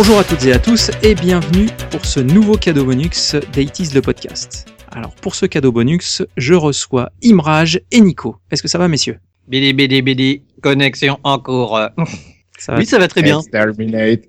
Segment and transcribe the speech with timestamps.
[0.00, 4.00] Bonjour à toutes et à tous et bienvenue pour ce nouveau cadeau bonus d'Aitis le
[4.00, 4.72] podcast.
[4.92, 8.36] Alors pour ce cadeau bonus, je reçois Imraj et Nico.
[8.52, 9.18] Est-ce que ça va messieurs?
[9.48, 11.80] Bidi bidi bidi, connexion en cours.
[12.60, 13.40] Ça va Oui, ça va très bien.
[13.40, 14.20] Exterminate.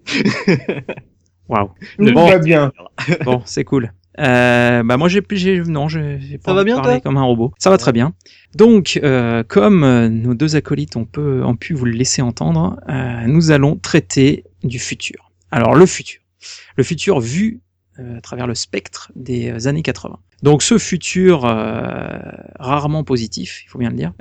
[1.49, 1.69] Waouh.
[1.99, 2.27] Tout Bon.
[2.27, 2.71] va bien.
[3.23, 3.93] Bon, c'est cool.
[4.17, 7.01] Euh, bah moi j'ai j'ai non j'ai j'ai pas va bien, parler toi?
[7.01, 7.53] comme un robot.
[7.59, 8.13] Ça va très bien.
[8.55, 12.79] Donc euh, comme euh, nos deux acolytes ont, peu, ont pu vous le laisser entendre,
[12.89, 15.28] euh, nous allons traiter du futur.
[15.51, 16.21] Alors le futur,
[16.75, 17.61] le futur vu
[17.99, 20.17] euh, à travers le spectre des euh, années 80.
[20.41, 22.17] Donc ce futur euh,
[22.59, 24.13] rarement positif, il faut bien le dire.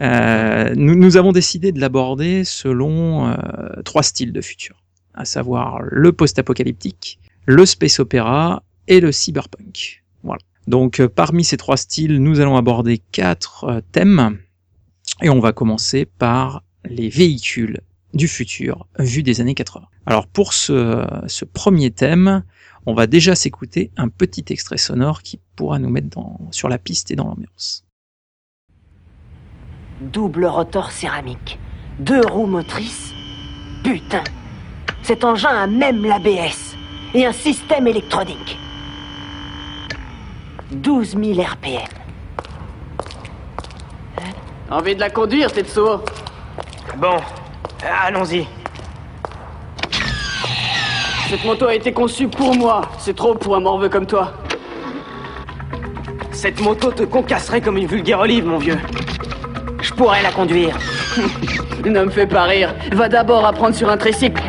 [0.76, 3.36] nous, avons décidé de l'aborder selon euh,
[3.84, 4.82] trois styles de futur,
[5.14, 10.02] à savoir le post-apocalyptique, le space opéra et le cyberpunk.
[10.24, 10.42] Voilà.
[10.66, 14.38] Donc parmi ces trois styles, nous allons aborder quatre thèmes
[15.22, 17.80] et on va commencer par les véhicules
[18.14, 19.86] du futur vus des années 80.
[20.06, 22.42] Alors pour ce, ce premier thème,
[22.86, 26.78] on va déjà s'écouter un petit extrait sonore qui pourra nous mettre dans, sur la
[26.78, 27.84] piste et dans l'ambiance.
[30.00, 31.58] Double rotor céramique.
[31.98, 33.12] Deux roues motrices.
[33.82, 34.24] Putain
[35.02, 36.76] Cet engin a même l'ABS.
[37.14, 38.58] Et un système électronique.
[40.70, 41.88] 12 000 RPM.
[44.70, 46.02] Envie de la conduire, Tetsuo?
[46.98, 47.16] Bon,
[47.86, 48.46] allons-y.
[51.28, 52.82] Cette moto a été conçue pour moi.
[52.98, 54.32] C'est trop pour un morveux comme toi.
[56.32, 58.78] Cette moto te concasserait comme une vulgaire olive, mon vieux.
[59.82, 60.76] Je pourrais la conduire.
[61.84, 62.74] Ne me fais pas rire.
[62.92, 64.42] Va d'abord apprendre sur un tricycle.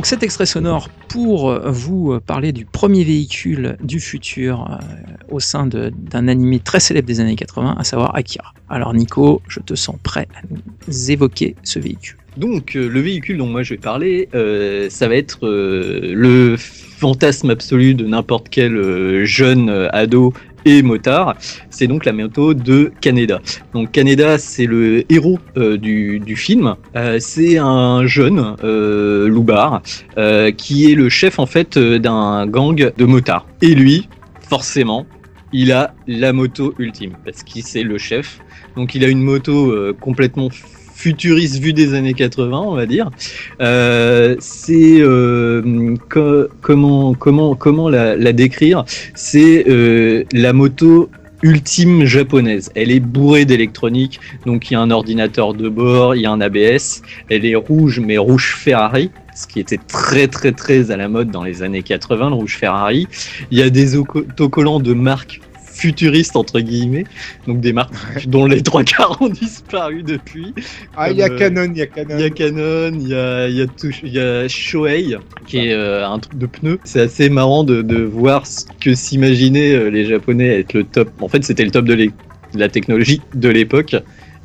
[0.00, 4.76] Donc cet extrait sonore pour vous parler du premier véhicule du futur euh,
[5.28, 8.54] au sein d'un animé très célèbre des années 80, à savoir Akira.
[8.70, 12.16] Alors Nico, je te sens prêt à nous évoquer ce véhicule.
[12.38, 16.56] Donc euh, le véhicule dont moi je vais parler, euh, ça va être euh, le
[16.56, 20.34] fantasme absolu de n'importe quel euh, jeune euh, ado
[20.64, 21.36] et motard.
[21.70, 23.40] C'est donc la moto de Kaneda.
[23.74, 26.74] Donc Kaneda, c'est le héros euh, du, du film.
[26.96, 29.30] Euh, c'est un jeune euh,
[30.18, 33.46] euh, qui est le chef en fait d'un gang de motards.
[33.62, 34.08] Et lui,
[34.48, 35.06] forcément,
[35.52, 38.40] il a la moto ultime parce qu'il c'est le chef.
[38.76, 40.48] Donc il a une moto complètement
[41.00, 43.10] futuriste vue des années 80, on va dire.
[43.60, 48.84] Euh, c'est euh, co- comment comment comment la, la décrire?
[49.14, 51.08] C'est euh, la moto
[51.42, 52.70] ultime japonaise.
[52.74, 56.30] Elle est bourrée d'électronique, donc il y a un ordinateur de bord, il y a
[56.32, 57.00] un ABS.
[57.30, 61.30] Elle est rouge, mais rouge Ferrari, ce qui était très très très à la mode
[61.30, 63.08] dans les années 80, le rouge Ferrari.
[63.50, 65.40] Il y a des autocollants de marque
[65.80, 67.04] futuristes entre guillemets,
[67.46, 67.94] donc des marques
[68.26, 70.54] dont les trois quarts ont disparu depuis.
[70.96, 72.16] Ah, il y a euh, Canon, il y a Canon.
[72.16, 76.18] Il y a Canon, il y a, y a, y Shoei, qui est euh, un
[76.18, 76.78] truc de pneus.
[76.84, 81.10] C'est assez marrant de, de voir ce que s'imaginaient euh, les Japonais être le top.
[81.20, 82.10] En fait, c'était le top de,
[82.54, 83.96] la technologie de l'époque.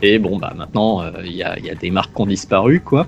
[0.01, 2.25] Et bon, bah maintenant, euh, il y, a, il y a des marques qui ont
[2.25, 3.07] disparu, quoi.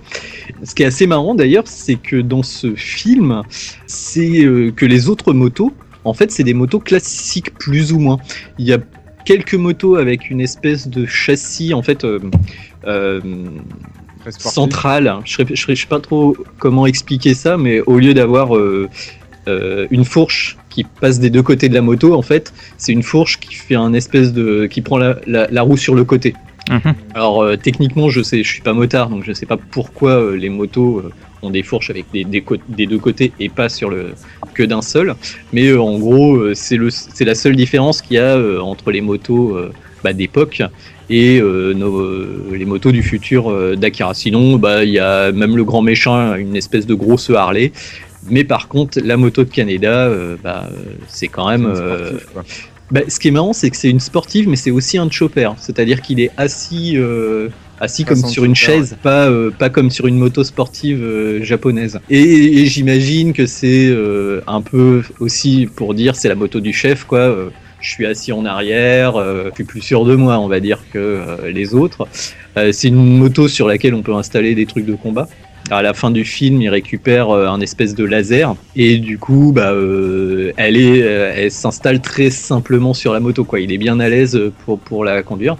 [0.64, 3.44] Ce qui est assez marrant d'ailleurs, c'est que dans ce film,
[3.88, 5.74] c'est euh, que les autres motos,
[6.08, 8.18] en fait, c'est des motos classiques plus ou moins.
[8.58, 8.80] Il y a
[9.26, 12.20] quelques motos avec une espèce de châssis, en fait, euh,
[12.86, 13.20] euh,
[14.30, 15.16] centrale.
[15.26, 18.90] Je ne sais pas trop comment expliquer ça, mais au lieu d'avoir euh,
[19.48, 23.04] euh, une fourche qui passe des deux côtés de la moto, en fait, c'est une
[23.04, 26.34] fourche qui fait un espèce de, qui prend la, la- la roue sur le côté.
[26.70, 26.94] Mhm.
[27.16, 30.36] Alors euh, techniquement, je sais, je suis pas motard, donc je sais pas pourquoi euh,
[30.36, 31.02] les motos
[31.42, 34.14] ont des fourches avec des, des, des deux côtés et pas sur le
[34.54, 35.16] que d'un seul.
[35.54, 39.02] Mais euh, en gros, euh, c'est la seule différence qu'il y a euh, entre les
[39.02, 39.58] motos
[40.04, 40.62] bah, d'époque
[41.10, 44.14] et nos- les motos du futur d'Akira.
[44.14, 47.72] Sinon, bah, il y a même le grand méchant, une espèce de grosse Harley.
[48.30, 50.12] Mais par contre, la moto de Canada,
[50.44, 50.70] bah,
[51.08, 51.74] c'est quand même.
[51.74, 52.28] Sportif,
[52.92, 55.50] bah, ce qui est marrant, c'est que c'est une sportive, mais c'est aussi un chopper.
[55.60, 56.98] C'est-à-dire qu'il est assis,
[57.80, 62.00] assis comme sur une chaise, pas, euh, pas comme sur une moto sportive euh, japonaise.
[62.10, 66.74] Et, et j'imagine que c'est euh, un peu aussi pour dire c'est la moto du
[66.74, 67.36] chef, quoi.
[67.80, 71.22] Je suis assis en arrière, je suis plus sûr de moi, on va dire, que
[71.48, 72.08] les autres.
[72.72, 75.28] C'est une moto sur laquelle on peut installer des trucs de combat.
[75.70, 79.72] À la fin du film, il récupère un espèce de laser et du coup, bah,
[79.74, 83.60] euh, elle est, euh, elle s'installe très simplement sur la moto, quoi.
[83.60, 85.58] Il est bien à l'aise pour pour la conduire.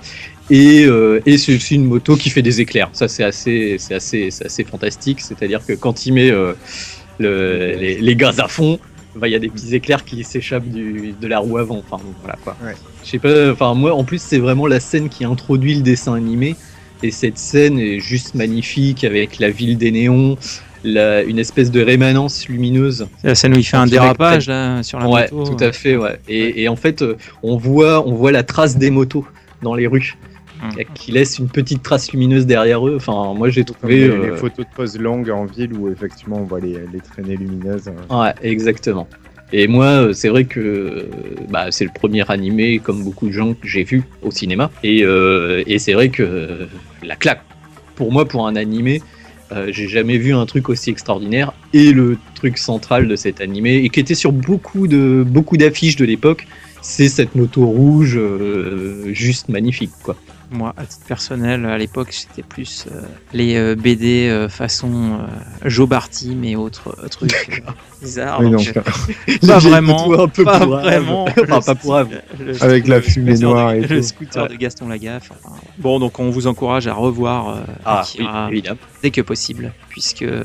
[0.50, 2.90] Et, euh, et c'est aussi une moto qui fait des éclairs.
[2.94, 5.22] Ça, c'est assez, c'est assez, c'est assez fantastique.
[5.22, 6.54] C'est-à-dire que quand il met euh,
[7.20, 8.80] le, les, les gaz à fond,
[9.16, 11.84] bah, il y a des petits éclairs qui s'échappent du, de la roue avant.
[11.90, 12.56] Enfin, voilà quoi.
[12.64, 12.76] Ouais.
[13.04, 13.52] Je sais pas.
[13.52, 16.56] Enfin, moi, en plus, c'est vraiment la scène qui introduit le dessin animé.
[17.04, 20.36] Et cette scène est juste magnifique avec la ville des néons,
[20.84, 24.82] la, une espèce de rémanence lumineuse C'est la scène où il fait un dérapage là,
[24.82, 25.56] sur la ouais, moto.
[25.56, 26.20] tout à fait, ouais.
[26.28, 29.28] Et, et en fait, euh, on voit, on voit la trace des motos
[29.62, 30.18] dans les rues.
[30.94, 32.96] Qui laisse une petite trace lumineuse derrière eux.
[32.96, 33.98] Enfin, moi, j'ai Comme trouvé.
[33.98, 37.00] les, euh, les photos de pose longues en ville où effectivement on voit les, les
[37.00, 37.90] traînées lumineuses.
[38.10, 39.08] Ouais, exactement.
[39.54, 41.08] Et moi, euh, c'est vrai que
[41.50, 44.72] bah, c'est le premier animé, comme beaucoup de gens, que j'ai vu au cinéma.
[44.84, 46.68] Et, euh, et c'est vrai que
[47.02, 47.44] la claque,
[47.96, 49.02] pour moi, pour un animé,
[49.54, 51.54] euh, j'ai jamais vu un truc aussi extraordinaire.
[51.74, 55.96] Et le truc central de cet animé, et qui était sur beaucoup de beaucoup d'affiches
[55.96, 56.46] de l'époque,
[56.82, 60.16] c'est cette moto rouge, euh, juste magnifique, quoi.
[60.50, 63.02] Moi, à titre personnel, à l'époque, c'était plus euh,
[63.34, 67.34] les euh, BD euh, façon euh, Joe Barty, mais autres euh, trucs
[67.68, 67.72] euh,
[68.02, 68.40] bizarres.
[68.40, 68.74] Oui, donc,
[69.48, 71.26] pas vraiment, motos un peu pas vraiment.
[71.50, 74.04] enfin, pas pour style- le Avec la fumée scooter noire de- et Le tout.
[74.08, 74.50] scooter Ouais.
[74.50, 75.32] de Gaston Lagaffe.
[75.32, 78.50] enfin, bon, donc on vous encourage à revoir euh, Ah, Akira
[79.04, 80.44] dès que possible, puisque euh,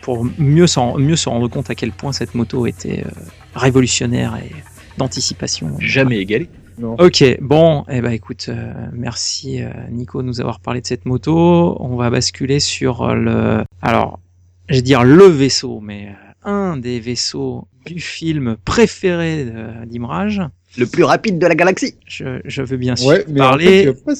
[0.00, 3.10] pour mieux s'en mieux se rendre compte à quel point cette moto était euh,
[3.56, 4.52] révolutionnaire et
[4.96, 5.74] d'anticipation.
[5.80, 6.48] Jamais égalé.
[6.78, 6.94] Non.
[6.98, 11.06] Ok, bon, eh ben écoute, euh, merci euh, Nico de nous avoir parlé de cette
[11.06, 11.76] moto.
[11.80, 14.20] On va basculer sur le, alors,
[14.68, 19.46] je vais dire le vaisseau, mais euh, un des vaisseaux du film préféré
[19.86, 20.42] d'Imrage.
[20.76, 21.94] Le plus rapide de la galaxie.
[22.06, 24.12] Je, je veux bien sûr Ouais, mais en parler fait, pas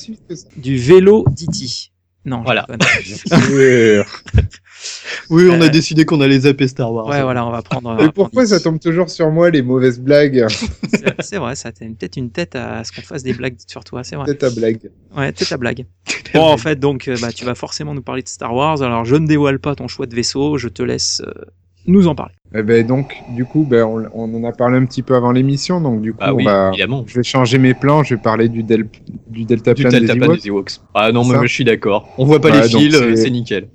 [0.56, 1.92] du vélo Diti.
[2.24, 2.66] Non, Voilà.
[5.30, 7.06] Oui, on Euh, a décidé qu'on allait zapper Star Wars.
[7.06, 7.92] Ouais, voilà, on va prendre.
[7.94, 10.46] Et prendre pourquoi ça tombe toujours sur moi les mauvaises blagues?
[11.20, 14.04] C'est- vrai, ça a peut-être une tête à ce qu'on fasse des blagues sur toi,
[14.04, 14.26] c'est vrai.
[14.28, 14.90] C'est ta blague.
[15.16, 15.84] Ouais, tête à blague.
[16.34, 18.82] Bon, en fait, donc, euh, bah, tu vas forcément nous parler de Star Wars.
[18.82, 21.32] Alors, je ne dévoile pas ton choix de vaisseau, je te laisse euh,
[21.86, 22.34] nous en parler.
[22.54, 25.32] Eh ben donc, du coup, ben, on, on en a parlé un petit peu avant
[25.32, 27.04] l'émission, donc du coup, Ah oui, on va- évidemment.
[27.06, 28.88] je vais changer mes plans, je vais parler du, del...
[29.26, 30.40] du delta Du des deltaplane Ewoks.
[30.42, 30.70] des Ewoks.
[30.94, 32.08] Ah non, mais je suis d'accord.
[32.16, 33.68] On voit pas les fils, euh, c'est nickel.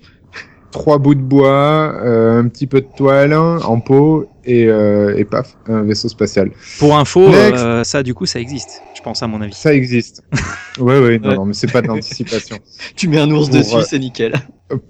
[0.74, 5.24] Trois bouts de bois, euh, un petit peu de toile en peau et, euh, et
[5.24, 6.50] paf, un vaisseau spatial.
[6.80, 9.54] Pour info, euh, ça, du coup, ça existe, je pense, à mon avis.
[9.54, 10.24] Ça existe.
[10.80, 11.36] ouais, ouais, non, Ouais.
[11.36, 12.58] non, mais c'est pas de l'anticipation.
[12.96, 14.34] Tu mets un ours Pour, dessus, euh, c'est nickel.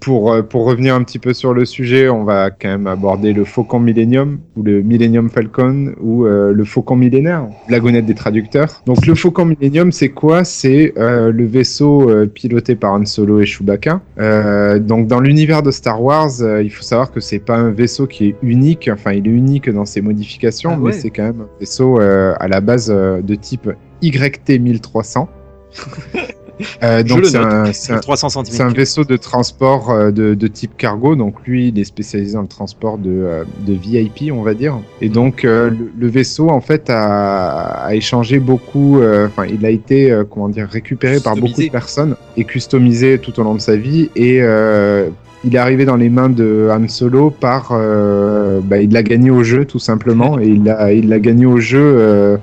[0.00, 3.32] Pour, euh, pour revenir un petit peu sur le sujet, on va quand même aborder
[3.32, 8.82] le Faucon Millennium, ou le Millennium Falcon, ou euh, le Faucon Millénaire, blagonnette des traducteurs.
[8.86, 10.44] Donc le Faucon Millennium, c'est quoi?
[10.44, 14.00] C'est euh, le vaisseau euh, piloté par Han Solo et Chewbacca.
[14.78, 16.30] Donc dans l'univers de Star Wars,
[16.62, 19.70] il faut savoir que c'est pas un vaisseau qui est unique, enfin il est unique
[19.70, 23.70] dans ses modifications, Ah mais c'est quand même un vaisseau à la base de type
[24.02, 25.28] YT 1300.
[26.82, 28.44] Euh, donc c'est un, c'est un- 300 cm.
[28.44, 32.34] c'est un vaisseau de transport euh, de, de type cargo, donc lui il est spécialisé
[32.34, 34.78] dans le transport de, euh, de VIP, on va dire.
[35.00, 40.16] Et donc le, le vaisseau en fait a, a échangé beaucoup, enfin il a été
[40.30, 44.10] comment dire récupéré par beaucoup de personnes et customisé tout au long de sa vie.
[44.16, 44.36] Et
[45.46, 49.42] il est arrivé dans les mains de Han Solo par, bah, il l'a gagné au
[49.42, 50.38] jeu tout simplement.
[50.38, 52.38] Et il l'a il l'a gagné au jeu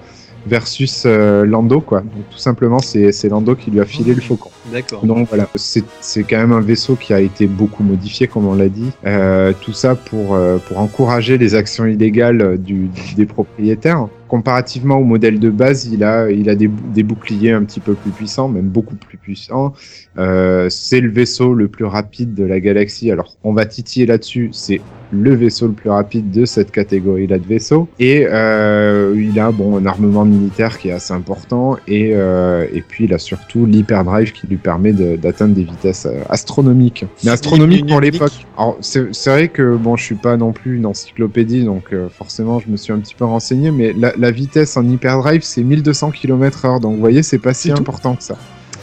[0.46, 2.02] versus euh, Lando quoi.
[2.02, 4.52] Donc tout simplement c'est c'est Lando qui lui a filé le faucon.
[4.72, 5.06] D'accord.
[5.06, 8.70] Donc voilà, c'est quand même un vaisseau qui a été beaucoup modifié, comme on l'a
[8.70, 8.92] dit.
[9.06, 14.08] Euh, tout ça pour, euh, pour encourager les actions illégales euh, du, des propriétaires.
[14.28, 17.96] Comparativement au modèle de base, il a, il a des, des boucliers un petit peu
[17.96, 19.74] plus puissants, même beaucoup plus puissants.
[20.16, 23.12] C'est le vaisseau le plus rapide de la galaxie.
[23.12, 24.50] Alors, on va titiller là-dessus.
[24.54, 24.80] C'est
[25.12, 27.90] le vaisseau le plus rapide de cette catégorie-là de vaisseaux.
[28.00, 31.76] Et il a bon un armement militaire qui est assez important.
[31.90, 36.20] Et, et puis il a surtout l'hyperdrive qui lui permet de- d'atteindre des vitesses euh,
[36.30, 37.06] astronomiques.
[37.24, 38.32] Mais astronomiques pour l'époque.
[38.58, 42.10] Alors c'est c'est vrai que bon, je suis pas non plus une encyclopédie, donc euh,
[42.10, 43.72] forcément je me suis un petit peu renseigné.
[43.72, 46.80] Mais la, la vitesse en hyperdrive, c'est 1200 km/h.
[46.82, 48.36] Donc, vous voyez, c'est pas si important que ça.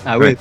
[0.05, 0.27] Ah ouais.
[0.27, 0.37] Ouais,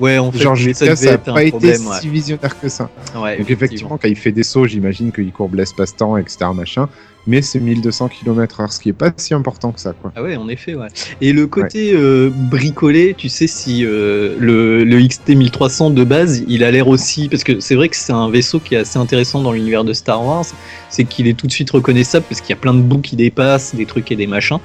[0.00, 2.00] en fait, George ça Lucas devait a être un pas été problème, ouais.
[2.00, 2.90] si visionnaire que ça.
[3.16, 6.38] Ouais, Donc, effectivement, quand il fait des sauts, j'imagine qu'il courbe l'espace-temps, etc.
[6.54, 6.88] Machin.
[7.28, 10.12] Mais c'est 1200 km/h, ce qui est pas si important que ça, quoi.
[10.14, 10.86] Ah ouais, en effet, ouais.
[11.20, 16.44] Et le côté euh, bricolé, tu sais si euh, le, le XT 1300 de base,
[16.46, 18.98] il a l'air aussi, parce que c'est vrai que c'est un vaisseau qui est assez
[18.98, 20.44] intéressant dans l'univers de Star Wars,
[20.88, 23.16] c'est qu'il est tout de suite reconnaissable parce qu'il y a plein de bouts qui
[23.16, 24.58] dépassent, des trucs et des machins,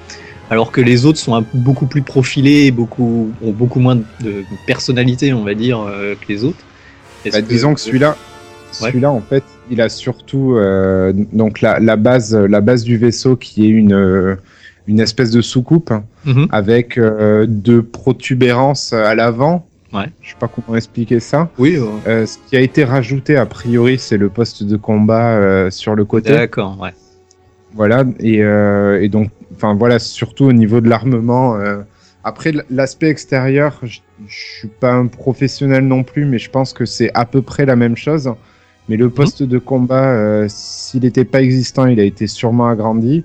[0.51, 5.43] alors que les autres sont beaucoup plus profilés, beaucoup ont beaucoup moins de personnalité, on
[5.43, 6.63] va dire, euh, que les autres.
[7.31, 8.15] Bah, disons que celui-là,
[8.81, 8.87] Ouais.
[8.87, 13.35] celui-là, en fait, il a surtout euh, donc la, la base, la base du vaisseau
[13.35, 14.35] qui est une euh,
[14.87, 16.47] une espèce de soucoupe hein, Mhm.
[16.51, 19.65] avec euh, deux protubérances à l'avant.
[19.93, 20.05] Ouais.
[20.21, 21.49] Je sais pas comment expliquer ça.
[21.57, 25.35] Oui, euh, Euh, ce qui a été rajouté a priori, c'est le poste de combat
[25.35, 26.31] euh, sur le côté.
[26.31, 26.93] d'accord, ouais.
[27.73, 31.55] Voilà, et, euh, et donc, enfin voilà, surtout au niveau de l'armement.
[31.55, 31.81] euh,
[32.23, 37.11] Après, l'aspect extérieur, je suis pas un professionnel non plus, mais je pense que c'est
[37.13, 38.31] à peu près la même chose.
[38.89, 43.23] Mais le poste de combat, euh, s'il n'était pas existant, il a été sûrement agrandi.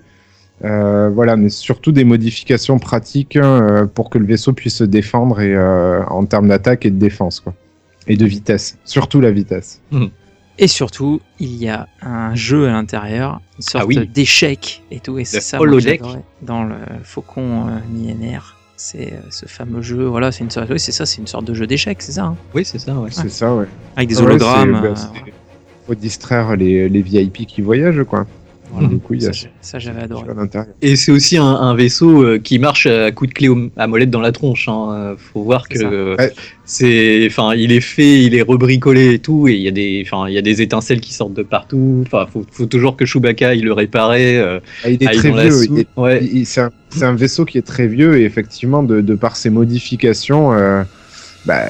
[0.64, 5.40] Euh, voilà, mais surtout des modifications pratiques euh, pour que le vaisseau puisse se défendre
[5.40, 7.52] et euh, en termes d'attaque et de défense, quoi.
[8.06, 9.82] Et de vitesse, surtout la vitesse.
[10.58, 14.08] Et surtout, il y a un jeu à l'intérieur, une sorte Ah oui.
[14.08, 15.18] d'échec et tout.
[15.18, 15.66] Et c'est ça moi,
[16.42, 18.56] dans le Faucon euh, millénaire.
[18.78, 20.04] C'est euh, ce fameux jeu.
[20.06, 20.68] Voilà, c'est une sorte.
[20.70, 21.04] Oui, c'est ça.
[21.06, 22.25] C'est une sorte de jeu d'échecs, c'est ça.
[22.25, 23.10] hein Oui, c'est ça, ouais.
[23.10, 23.66] C'est ça, ouais.
[23.96, 24.75] Avec des Ah ouais, hologrammes.
[24.76, 25.32] euh, bah, c'est-
[25.86, 28.26] faut distraire les, les VIP qui voyagent, quoi.
[28.70, 28.88] Voilà.
[28.88, 30.26] Du coup, il y a ça, j'avais adoré.
[30.82, 34.11] Et c'est aussi un, un vaisseau euh, qui marche à coup de clé à molette
[34.11, 34.68] dans la tronche.
[34.68, 34.88] Hein.
[34.92, 36.16] Euh, Faut voir que
[36.64, 37.26] C'est Ouais.
[37.30, 40.28] enfin, il est fait, il est rebricolé et tout, et il y a des, enfin,
[40.28, 42.02] il y a des étincelles qui sortent de partout.
[42.06, 44.12] Enfin, faut, faut toujours que Chewbacca il le répare.
[44.16, 45.85] Euh, Ah, il est très vieux.
[45.96, 46.20] Ouais.
[46.44, 46.61] c'est
[47.02, 50.82] un, vaisseau qui est très vieux et effectivement, de, de par ses modifications, euh,
[51.46, 51.62] bah,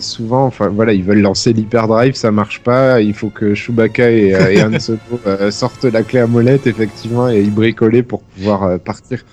[0.00, 3.00] souvent, enfin voilà, ils veulent lancer l'hyperdrive, ça marche pas.
[3.00, 6.66] Il faut que Chewbacca et, euh, et Han Solo euh, sortent la clé à molette
[6.66, 9.24] effectivement et y bricoler pour pouvoir euh, partir.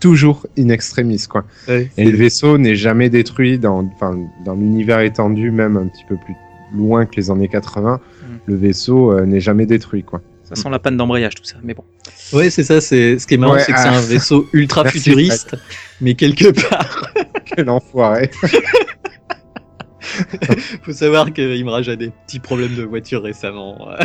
[0.00, 1.44] Toujours in extremis, quoi.
[1.68, 6.16] Et le vaisseau n'est jamais détruit dans, enfin, dans l'univers étendu, même un petit peu
[6.16, 6.34] plus
[6.74, 7.96] loin que les années 80.
[8.00, 8.26] Mm.
[8.46, 10.22] Le vaisseau euh, n'est jamais détruit, quoi.
[10.44, 11.56] Ça sent la panne d'embrayage, tout ça.
[11.62, 11.84] Mais bon.
[12.32, 12.80] Ouais, c'est ça.
[12.80, 13.98] C'est ce qui est marrant, Ouais, c'est que c'est ah.
[13.98, 15.54] un vaisseau ultra futuriste,
[16.00, 17.12] mais quelque part,
[17.44, 18.30] Quel enfoiré.
[20.82, 23.88] faut savoir qu'Imraj a des petits problèmes de voiture récemment.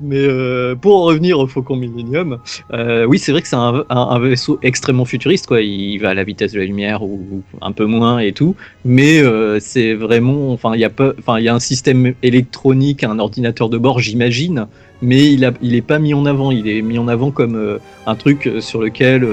[0.00, 2.38] Mais euh, pour en revenir au Faucon Millennium,
[2.72, 5.60] euh, oui, c'est vrai que c'est un, vaisseau extrêmement futuriste, quoi.
[5.60, 8.54] Il va à la vitesse de la lumière ou, un peu moins et tout.
[8.84, 13.98] Mais euh, c'est vraiment, enfin, il y a un système électronique, un ordinateur de bord,
[13.98, 14.66] j'imagine.
[15.00, 16.50] Mais il a, il est pas mis en avant.
[16.50, 19.26] Il est mis en avant comme un truc sur lequel,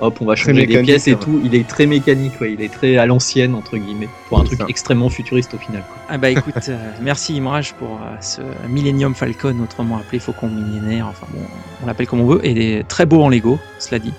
[0.00, 1.20] hop, on va changer des pièces et ouais.
[1.20, 1.40] tout.
[1.44, 2.52] Il est très mécanique, ouais.
[2.52, 4.66] Il est très à l'ancienne entre guillemets, pour un truc ça.
[4.68, 5.82] extrêmement futuriste au final.
[5.88, 5.96] Quoi.
[6.08, 11.06] Ah bah écoute, euh, merci Imraj pour euh, ce Millennium Falcon, autrement appelé Faucon millénaire.
[11.08, 11.40] Enfin bon,
[11.82, 12.46] on l'appelle comme on veut.
[12.46, 14.12] Et il est très beau en Lego, cela dit.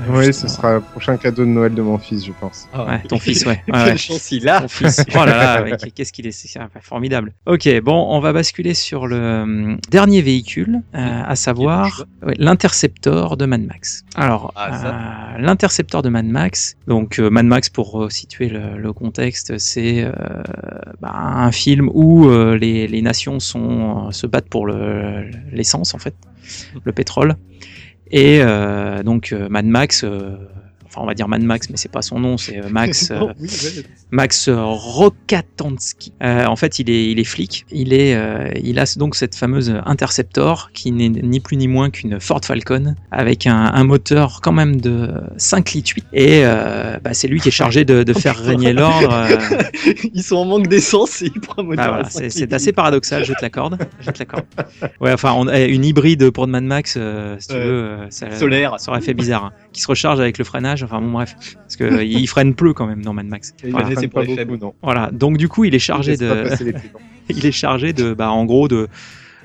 [0.00, 0.04] Oui.
[0.08, 2.68] Euh, Oui, ce sera le prochain cadeau de Noël de mon fils, je pense.
[2.74, 3.52] Ouais, ton fils, ouais.
[3.52, 3.96] ouais, Quelle ouais.
[3.96, 5.02] chance il a Ton fils.
[5.14, 7.32] Oh là là, ouais, qu'est-ce qu'il est, c'est formidable.
[7.46, 13.36] Ok, bon, on va basculer sur le euh, dernier véhicule, euh, à savoir ouais, l'Interceptor
[13.36, 14.04] de Mad Max.
[14.14, 18.78] Alors, Ah, euh, l'Interceptor de Mad Max, donc euh, Mad Max pour euh, situer le,
[18.78, 20.12] le contexte, c'est euh,
[21.00, 25.94] bah, un film où euh, les, les nations sont, euh, se battent pour le- l'essence
[25.94, 26.14] en fait,
[26.84, 27.34] le pétrole.
[28.10, 30.36] Et euh, donc euh, Mad Max, euh,
[30.88, 33.10] enfin on va dire Mad Max, mais c'est pas son nom, c'est euh, Max.
[33.12, 33.82] euh, Non, oui, ouais.
[34.10, 36.12] Max Rokatansky.
[36.22, 37.66] Euh, en fait, il est, il est flic.
[37.70, 38.16] Il est,
[38.62, 42.94] il a donc cette fameuse Interceptor qui n'est ni plus ni moins qu'une Ford Falcon
[43.10, 46.04] avec un, un moteur quand même de 5 litres 8.
[46.12, 49.26] Et bah, c'est lui qui est chargé de, de faire régner l'ordre.
[50.14, 51.88] Ils sont en manque d'essence et ils prennent un moteur.
[51.88, 52.54] voilà, à c'est 5 c'est litres.
[52.54, 53.78] assez paradoxal, je te l'accorde.
[54.00, 54.44] Je te l'accorde.
[55.00, 58.74] Ouais, enfin, on a une hybride pour Mad Max, euh, si tu veux, ça, Solaire.
[58.78, 59.44] ça aurait fait bizarre.
[59.46, 59.52] hein.
[59.72, 61.34] Qui se recharge avec le freinage, enfin bon, bref.
[61.54, 63.54] Parce que euh, il freine peu quand même dans Mad Max.
[63.64, 63.90] Il Voilà.
[63.90, 64.74] Freine pas beaucoup, non.
[64.82, 66.44] Voilà, donc du coup, il est chargé de,
[67.28, 68.88] il est chargé de, bah, en gros, de,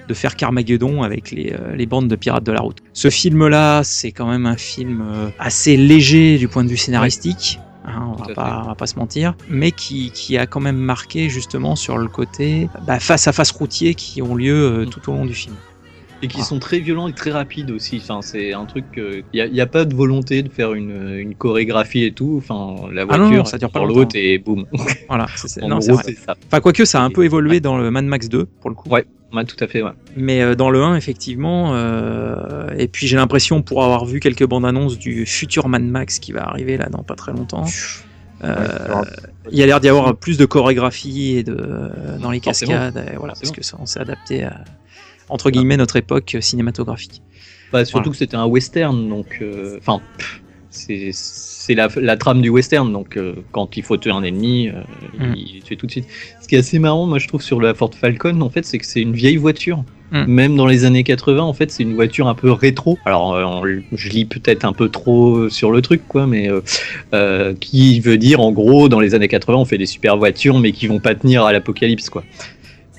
[0.07, 2.79] de faire Carmageddon avec les, euh, les bandes de pirates de la route.
[2.93, 7.59] Ce film-là, c'est quand même un film euh, assez léger du point de vue scénaristique.
[7.85, 10.77] hein, on, va pas, on va pas se mentir, mais qui, qui a quand même
[10.77, 14.89] marqué justement sur le côté bah, face à face routier qui ont lieu euh, Mm.
[14.89, 15.55] tout au long du film.
[16.23, 16.45] Et qui Ah.
[16.45, 17.97] sont très violents et très rapides aussi.
[18.01, 18.85] Enfin, c'est un truc.
[19.33, 22.35] Il n'y a, pas de volonté de faire une, une chorégraphie et tout.
[22.41, 24.65] Enfin, la Ah non, voiture, non, ça dure pas l'autre et boum.
[25.09, 26.35] Voilà, c'est- En non, gros, ça.
[26.47, 28.89] Enfin, quoique ça a un peu évolué dans le Mad Max 2 pour le coup.
[28.89, 29.05] Ouais.
[29.33, 29.91] Ouais, tout à fait, ouais.
[30.15, 34.45] Mais euh, dans le 1, effectivement, euh, et puis j'ai l'impression, pour avoir vu quelques
[34.45, 37.65] bandes annonces du futur Mad Max qui va arriver là dans pas très longtemps,
[38.43, 39.01] euh,
[39.51, 41.89] il y a l'air d'y avoir plus de chorégraphie et de,
[42.21, 44.63] dans les cascades, et voilà, parce que ça, on s'est adapté à,
[45.29, 47.21] entre guillemets, notre époque cinématographique.
[47.71, 48.11] Bah, surtout Voilà.
[48.11, 49.39] que c'était un western, donc.
[49.41, 54.11] euh, Enfin, pff, c'est la, la trame du western, donc euh, quand il faut tuer
[54.11, 54.81] un ennemi, euh,
[55.19, 55.35] Mm.
[55.35, 56.05] il tue tout de suite.
[56.41, 58.79] Ce qui est assez marrant, moi je trouve, sur la Ford Falcon, en fait, c'est
[58.79, 59.83] que c'est une vieille voiture.
[60.11, 60.25] Mm.
[60.27, 62.97] Même dans les années 80, en fait, c'est une voiture un peu rétro.
[63.05, 63.63] Alors, euh, on-
[63.95, 66.61] je lis peut-être un peu trop sur le truc, quoi, mais euh,
[67.13, 70.59] euh, qui veut dire, en gros, dans les années 80, on fait des super voitures,
[70.59, 72.23] mais qui vont pas tenir à l'apocalypse, quoi.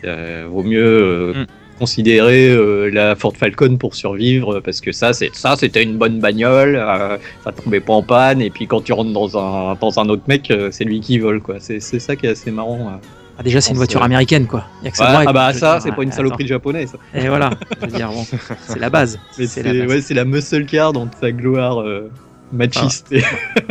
[0.04, 1.46] Euh, vaut mieux euh, Mm.
[1.78, 6.18] Considérer euh, la Ford Falcon pour survivre, parce que ça, c'est ça, c'était une bonne
[6.20, 9.98] bagnole, euh, ça tombait pas en panne, et puis quand tu rentres dans un dans
[9.98, 11.56] un autre mec, euh, c'est lui qui vole, quoi.
[11.58, 12.78] C'est ça qui est assez marrant.
[12.88, 13.06] euh.
[13.36, 14.64] Ah, déjà, c'est une voiture euh, américaine, quoi.
[14.84, 16.18] Y a que ça Ouais, ah bah ça, c'est pas une attends.
[16.18, 16.94] saloperie japonaise.
[17.14, 17.50] Et voilà,
[17.80, 18.24] bon,
[18.68, 19.18] c'est la base.
[19.32, 22.08] C'est la ouais, muscle car dans sa gloire euh,
[22.52, 23.12] machiste.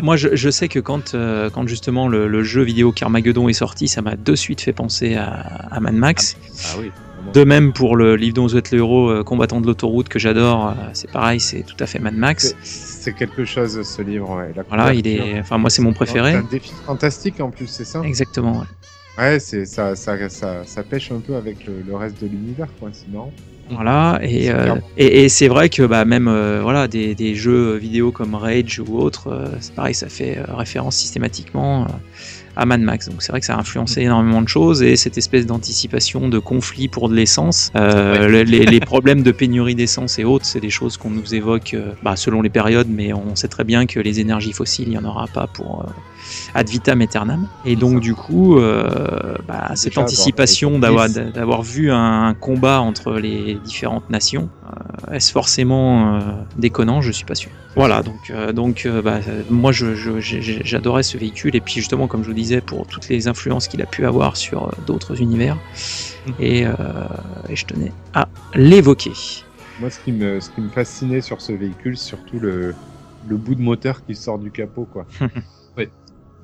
[0.02, 3.54] Moi, je, je sais que quand, euh, quand justement le, le jeu vidéo Carmageddon est
[3.54, 5.30] sorti, ça m'a de suite fait penser à,
[5.72, 6.36] à Mad Max.
[6.66, 6.92] Ah oui.
[7.34, 10.20] De même pour le livre dont vous êtes le héros, euh, combattant de l'autoroute que
[10.20, 12.56] j'adore, euh, c'est pareil, c'est tout à fait Mad Max.
[12.62, 14.38] C'est- C'est quelque chose ce livre.
[14.38, 14.52] Ouais.
[14.56, 16.34] La Voilà, il est, enfin moi c'est mon C'est préféré.
[16.36, 18.60] un défi fantastique en plus, c'est ça Exactement.
[18.60, 18.66] ouais.
[19.18, 22.68] Ouais, c'est ça, ça, ça, ça pêche un peu avec le, le reste de l'univers,
[22.80, 22.90] quoi.
[22.94, 23.32] C'est marrant.
[23.70, 27.34] Voilà, et, C'est euh, et, et c'est vrai que bah, même euh, voilà, des, des
[27.36, 31.88] jeux vidéo comme Rage ou autres, euh, c'est pareil, ça fait référence systématiquement
[32.56, 33.10] à Mad Max.
[33.10, 36.40] Donc c'est vrai que ça a influencé énormément de choses et cette espèce d'anticipation de
[36.40, 40.60] conflit pour de l'essence, euh, le- les, les problèmes de pénurie d'essence et autres, c'est
[40.60, 43.86] des choses qu'on nous évoque euh, bah, selon les périodes, mais on sait très bien
[43.86, 45.92] que les énergies fossiles, il n'y en aura pas pour euh,
[46.54, 47.48] ad vitam aeternam.
[47.66, 53.56] Et donc du coup, euh, bah, cette Déjà, anticipation d'avoir vu un combat entre les
[53.56, 54.50] différentes nations,
[55.10, 56.20] euh, est-ce forcément euh,
[56.58, 57.02] déconnant?
[57.02, 57.52] Je suis pas sûr.
[57.76, 62.22] Voilà, donc euh, donc euh, bah, moi je- j'adorais ce véhicule et puis justement comme
[62.24, 65.58] je vous disais pour toutes les influences qu'il a pu avoir sur d'autres univers
[66.40, 66.74] et, euh,
[67.50, 69.12] et je tenais à l'évoquer.
[69.80, 72.76] Moi, ce qui me, ce qui me fascinait sur ce véhicule, c'est surtout le,
[73.28, 75.06] le bout de moteur qui sort du capot, quoi.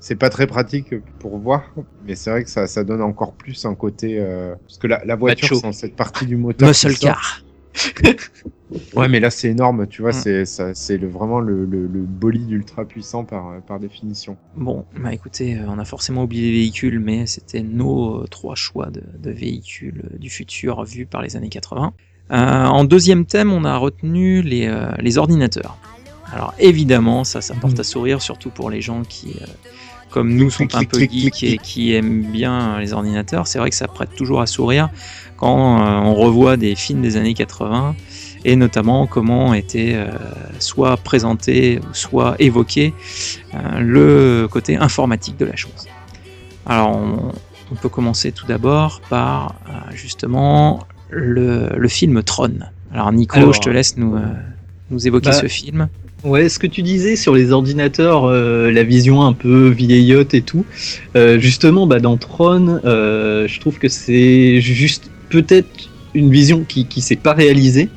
[0.01, 1.73] C'est pas très pratique pour voir,
[2.05, 4.17] mais c'est vrai que ça, ça donne encore plus un côté.
[4.19, 6.67] euh, Parce que la, la voiture, sans cette partie du moteur.
[6.67, 7.43] Muscle car.
[8.95, 10.21] Ouais, mais là, c'est énorme, tu vois, Mm.
[10.21, 14.37] c'est ça- c'est le, vraiment le, le, le bolide ultra puissant par, par définition.
[14.55, 18.55] Bon, bah écoutez, euh, on a forcément oublié les véhicules, mais c'était nos euh, trois
[18.55, 21.93] choix de, de véhicules du futur vus par les années 80.
[22.31, 25.77] Euh, en deuxième thème, on a retenu les, euh, les ordinateurs.
[26.31, 29.45] Alors évidemment, ça, ça porte à sourire, surtout pour les gens qui, euh,
[30.09, 33.47] comme nous, sont un peu geeks et qui aiment bien les ordinateurs.
[33.47, 34.89] C'est vrai que ça prête toujours à sourire
[35.37, 37.95] quand euh, on revoit des films des années 80
[38.45, 40.09] et notamment comment était euh,
[40.59, 42.93] soit présenté soit évoqué
[43.53, 45.87] euh, le côté informatique de la chose.
[46.65, 47.31] Alors on,
[47.71, 49.55] on peut commencer tout d'abord par
[49.93, 52.59] justement le, le film Tron.
[52.93, 54.17] Alors Nico, Alors, je te laisse nous,
[54.89, 55.87] nous évoquer bah, ce film.
[56.23, 60.41] Ouais, ce que tu disais sur les ordinateurs, euh, la vision un peu vieillotte et
[60.41, 60.65] tout,
[61.15, 66.87] euh, justement, bah, dans Tron, euh, je trouve que c'est juste peut-être une vision qui
[66.87, 67.87] qui s'est pas réalisée,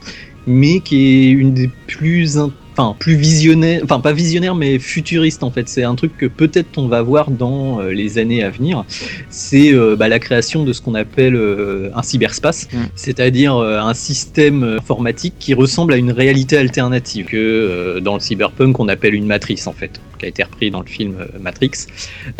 [0.47, 5.43] mais qui est une des plus in- enfin plus visionnaire enfin pas visionnaire mais futuriste
[5.43, 5.69] en fait.
[5.69, 8.85] C'est un truc que peut-être on va voir dans euh, les années à venir.
[9.31, 12.69] C'est euh, bah, la création de ce qu'on appelle euh, un cyberspace.
[12.73, 12.79] Mm.
[12.95, 18.89] c'est-à-dire un système informatique qui ressemble à une réalité alternative que dans le cyberpunk on
[18.89, 21.87] appelle une matrice en fait a été repris dans le film euh, Matrix.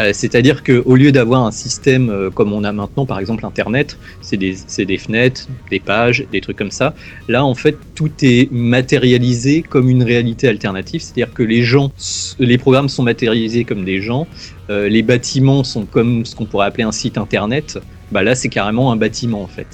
[0.01, 3.45] Euh, c'est-à-dire que au lieu d'avoir un système euh, comme on a maintenant par exemple
[3.47, 6.95] internet c'est des, des fenêtres des pages des trucs comme ça
[7.29, 11.01] là en fait tout est matérialisé comme une réalité alternative.
[11.01, 11.91] C'est-à-dire que les gens
[12.39, 14.27] les programmes sont matérialisés comme des gens
[14.69, 17.79] les bâtiments sont comme ce qu'on pourrait appeler un site internet.
[18.11, 19.67] Bah là c'est carrément un bâtiment en fait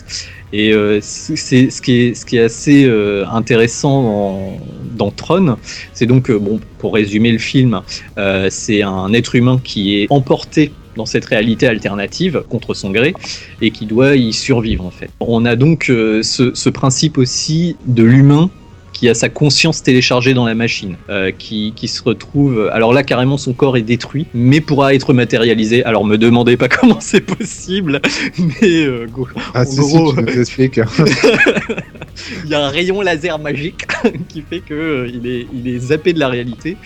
[0.52, 4.58] et euh, c'est ce qui est assez euh, intéressant
[4.96, 5.56] dans, Tron
[5.92, 7.80] c'est donc euh, bon pour résumer le film
[8.50, 13.14] c'est un être humain qui est emporté dans cette réalité alternative contre son gré
[13.60, 15.10] et qui doit y survivre en fait.
[15.20, 18.50] On a donc ce principe aussi de l'humain
[18.98, 22.68] qui a sa conscience téléchargée dans la machine, euh, qui, qui se retrouve.
[22.72, 25.84] Alors là, carrément, son corps est détruit, mais pourra être matérialisé.
[25.84, 28.00] Alors, me demandez pas comment c'est possible,
[28.60, 30.80] mais euh, go- Ah, En si, gros, si, tu nous expliques.
[32.44, 33.86] il y a un rayon laser magique
[34.28, 36.76] qui fait que euh, il est, il est zappé de la réalité.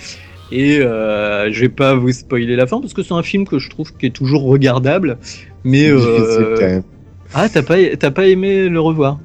[0.50, 3.58] Et euh, je vais pas vous spoiler la fin parce que c'est un film que
[3.58, 5.16] je trouve qui est toujours regardable,
[5.64, 6.82] mais euh.
[7.32, 9.18] Ah, t'as pas, t'as pas aimé le revoir?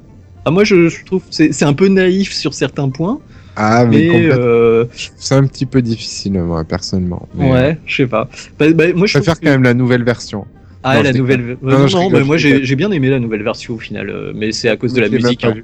[0.48, 3.20] Ah, Moi, je, je trouve c'est c'est un peu naïf sur certains points,
[3.56, 4.84] Ah, mais, euh,
[5.16, 7.28] c'est un petit peu difficile, moi, personnellement.
[7.34, 8.28] Mais ouais, je sais pas.
[8.58, 10.46] Bah, bah, moi, Je préfère trouve quand même la nouvelle version.
[10.82, 11.46] Ah, Non, la nouvelle.
[11.60, 11.88] déconne.
[11.90, 14.76] Non, mais moi j'ai bien aimé la nouvelle version au final, euh, mais c'est à
[14.76, 15.40] cause de la musique.
[15.42, 15.54] pas hein.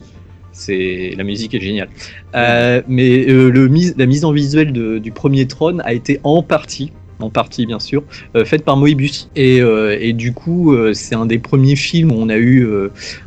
[0.53, 1.89] C'est la musique est géniale.
[2.35, 6.43] Euh, mais euh, le la mise en visuel de- du premier Tron a été en
[6.43, 6.93] partie,
[7.25, 8.03] en partie bien sûr,
[8.37, 9.29] euh, faite par Moebius.
[9.35, 12.67] Et, euh, et du coup, euh, c'est un des premiers films où on a eu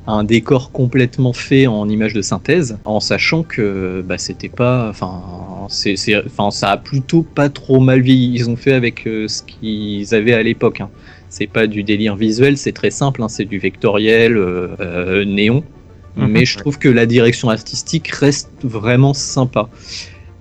[0.07, 5.21] un décor complètement fait en images de synthèse, en sachant que bah, c'était pas, enfin,
[5.69, 8.33] c'est, enfin, ça a plutôt pas trop mal vieilli.
[8.36, 10.81] Ils ont fait avec ce qu'ils avaient à l'époque.
[10.81, 10.89] hein.
[11.29, 14.39] C'est pas du délire visuel, c'est très simple, hein, c'est du vectoriel
[15.25, 15.63] néon.
[16.15, 16.27] Mhm.
[16.31, 19.69] Mais je trouve que la direction artistique reste vraiment sympa.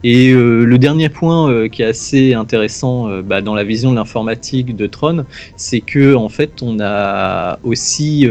[0.08, 3.90] Et euh, le dernier point euh, qui est assez intéressant euh, bah, dans la vision
[3.90, 5.24] de l'informatique de Tron,
[5.56, 8.24] c'est que en fait on a aussi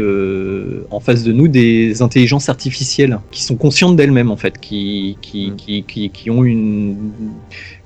[0.90, 5.50] en face de nous des intelligences artificielles qui sont conscientes d'elles-mêmes en fait, qui qui,
[5.50, 5.56] Mm.
[5.56, 7.12] qui, qui, qui ont une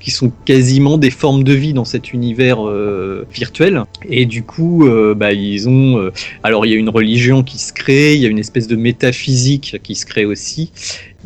[0.00, 3.84] qui sont quasiment des formes de vie dans cet univers euh, virtuel.
[4.08, 5.98] Et du coup, euh, bah, ils ont.
[5.98, 8.66] euh, alors, il y a une religion qui se crée, il y a une espèce
[8.66, 10.72] de métaphysique qui se crée aussi.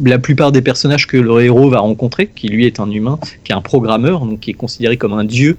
[0.03, 3.53] La plupart des personnages que le héros va rencontrer, qui lui est un humain, qui
[3.53, 5.57] est un programmeur, donc qui est considéré comme un dieu,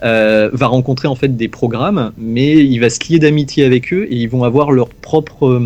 [0.00, 4.16] va rencontrer en fait des programmes, mais il va se lier d'amitié avec eux et
[4.16, 5.60] ils vont avoir leur propre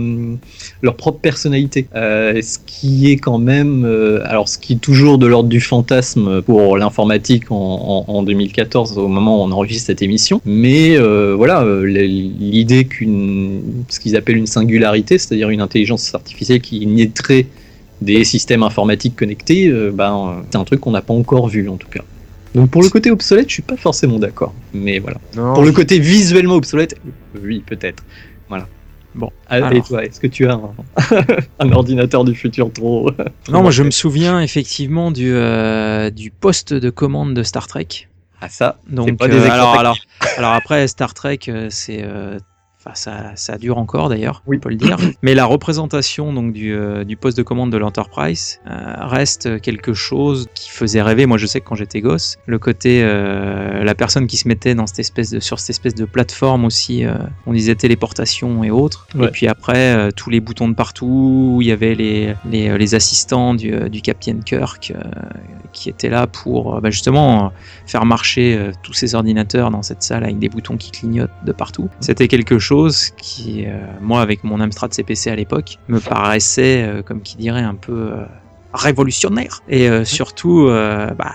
[0.82, 1.86] leur propre personnalité.
[1.94, 3.84] Ce qui est quand même,
[4.24, 8.98] alors ce qui est toujours de l'ordre du fantasme pour l'informatique en, en, en 2014
[8.98, 10.40] au moment où on enregistre cette émission.
[10.44, 16.60] Mais euh, voilà, euh, l'idée qu'une, ce qu'ils appellent une singularité, c'est-à-dire une intelligence artificielle
[16.60, 17.46] qui naîtrait
[18.00, 21.76] des systèmes informatiques connectés, euh, ben, c'est un truc qu'on n'a pas encore vu en
[21.76, 22.02] tout cas.
[22.54, 24.52] Donc pour le côté obsolète, je suis pas forcément d'accord.
[24.74, 25.18] Mais voilà.
[25.36, 26.96] Non, Pour le côté visuellement obsolète,
[27.44, 28.02] oui, peut-être.
[29.14, 29.86] Bon, Ah, Et alors.
[29.88, 30.72] toi, est-ce que tu as un,
[31.58, 33.10] un ordinateur du futur trop.
[33.10, 37.66] trop Non, moi je me souviens effectivement du, euh, du poste de commande de Star
[37.66, 37.88] Trek.
[38.40, 39.96] Ah, ça, Donc, pas des euh, alors, alors,
[40.38, 42.38] alors après Star Trek, euh, c'est, euh,
[42.82, 44.56] enfin ça, ça dure encore d'ailleurs, Oui.
[44.56, 44.96] on peut le dire.
[45.22, 49.92] Mais la représentation donc du, euh, du poste de commande de l'Enterprise euh, reste quelque
[49.92, 51.26] chose qui faisait rêver.
[51.26, 54.74] Moi, je sais que quand j'étais gosse, le côté euh, la personne qui se mettait
[54.74, 57.14] dans cette espèce de sur cette espèce de plateforme aussi, euh,
[57.46, 59.06] on disait téléportation et autres.
[59.14, 59.26] Ouais.
[59.26, 63.52] Et puis après tous les boutons de partout, il y avait les les, les assistants
[63.54, 64.92] du, du Captain Kirk
[65.72, 67.52] qui étaient là pour bah, justement
[67.86, 71.88] faire marcher tous ces ordinateurs dans cette salle avec des boutons qui clignotent de partout.
[72.00, 72.69] C'était quelque chose
[73.16, 77.62] qui, euh, moi, avec mon Amstrad CPC à l'époque, me paraissait, euh, comme qui dirait,
[77.62, 78.24] un peu euh,
[78.72, 79.60] révolutionnaire.
[79.68, 81.34] Et surtout, bah,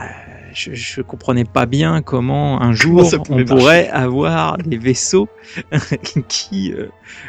[0.56, 5.28] je, je comprenais pas bien comment un jour on pourrait avoir des vaisseaux
[6.28, 6.88] qui euh,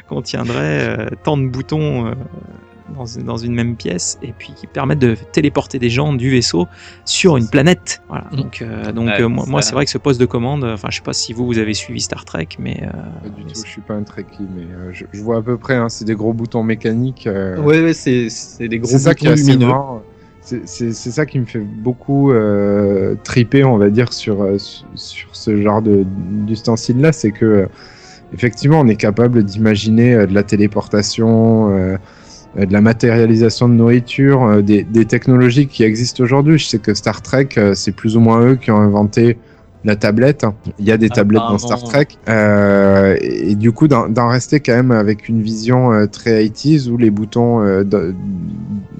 [0.08, 2.06] contiendraient euh, tant de boutons.
[2.06, 2.14] euh,
[2.94, 6.66] dans, dans une même pièce et puis qui permettent de téléporter des gens du vaisseau
[7.04, 8.00] sur une planète.
[8.08, 8.26] Voilà.
[8.32, 8.36] Mm.
[8.36, 10.64] Donc, euh, donc Ouais, euh, moi, ça- moi, c'est vrai que ce poste de commande,
[10.64, 12.90] enfin, je sais pas si vous vous avez suivi Star Trek, mais euh,
[13.22, 15.56] Pas du tout, je suis pas un Trekkie, mais euh, je, je vois à peu
[15.56, 17.26] près, hein, c'est des gros boutons mécaniques.
[17.26, 19.72] euh, Ouais, ouais, c'est c'est des gros ça qui boutons assez lumineux.
[20.42, 24.46] C'est- ça qui me fait beaucoup euh, triper, on va dire, sur,
[24.94, 26.04] sur- ce genre de-
[26.46, 27.10] d'ustensile-là.
[27.10, 27.66] C'est que,
[28.32, 31.96] effectivement, on est capable d'imaginer euh, de la téléportation, euh,
[32.64, 36.58] de la matérialisation de nourriture, euh, des, des technologies qui existent aujourd'hui.
[36.58, 39.36] Je sais que Star Trek, euh, c'est plus ou moins eux qui ont inventé
[39.86, 40.44] la tablette.
[40.78, 41.82] Il y a des tablettes dans Star.
[41.82, 42.08] Trek.
[42.28, 46.90] Euh, et, et du coup, d'en rester quand même avec une vision euh, très 80s
[46.90, 47.84] où les boutons, euh,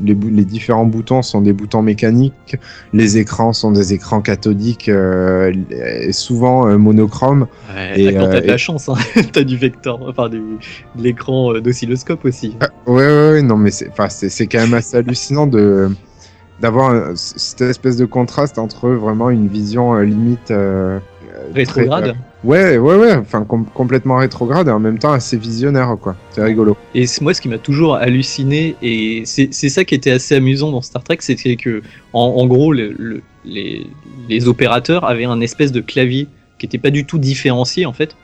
[0.03, 2.57] les, bou- les différents boutons sont des boutons mécaniques,
[2.92, 7.46] les écrans sont des écrans cathodiques, et souvent monochromes.
[7.75, 8.94] Ouais, Et, t'as- de la chance, hein.
[9.33, 12.57] t'as du vecteur, enfin du, de l'écran d'oscilloscope aussi.
[12.61, 15.88] Ah, ouais, ouais, ouais, non, mais c'est quand même assez hallucinant de
[16.61, 20.99] d'avoir un- cette espèce de contraste entre vraiment une vision euh, limite euh,
[21.35, 22.05] euh, Rétrograde.
[22.05, 25.97] très, euh, ouais, ouais, ouais, enfin com- complètement rétrograde et en même temps assez visionnaire,
[26.01, 26.16] quoi.
[26.31, 26.77] C'est rigolo.
[26.95, 30.71] Et moi, ce qui m'a toujours halluciné, et c'est c'est ça qui était assez amusant
[30.73, 31.83] dans Star Trek, c'était que,
[32.14, 33.87] en, en gros, le- le- les,
[34.29, 36.27] les opérateurs avaient un espèce de clavier
[36.59, 38.16] qui n'était pas du tout différencié, en fait.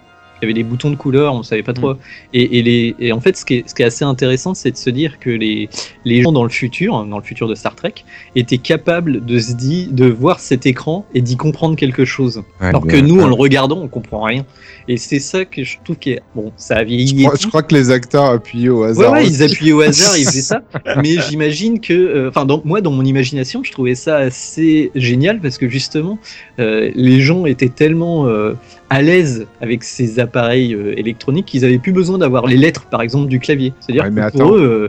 [0.42, 1.94] Il y avait des boutons de couleur, on savait pas trop.
[2.32, 4.72] Et, et, les, et en fait, ce qui est, ce qui est assez intéressant, c'est
[4.72, 5.68] de se dire que les,
[6.04, 7.94] les gens dans le futur, dans le futur de Star Trek,
[8.34, 12.42] étaient capables de se dire, de voir cet écran et d'y comprendre quelque chose.
[12.60, 14.44] Ouais, Alors que nous, en le regardant, on comprend rien.
[14.88, 16.52] Et c'est ça que je trouve qui est bon.
[16.56, 17.22] Ça a je, vieilli.
[17.24, 19.12] crois, je crois que les acteurs appuyaient au hasard.
[19.12, 20.62] ouais, ils appuyaient au hasard, ils faisaient ça.
[21.02, 25.40] Mais j'imagine que, euh, enfin, dans, moi, dans mon imagination, je trouvais ça assez génial
[25.40, 26.18] parce que justement,
[26.58, 28.54] euh, les gens étaient tellement euh,
[28.90, 32.86] à l'aise avec ces, app- appareils euh, électroniques, ils avaient plus besoin d'avoir les lettres,
[32.86, 33.72] par exemple, du clavier.
[33.80, 34.56] C'est-à-dire Ouais, que pour attends.
[34.56, 34.88] eux, euh,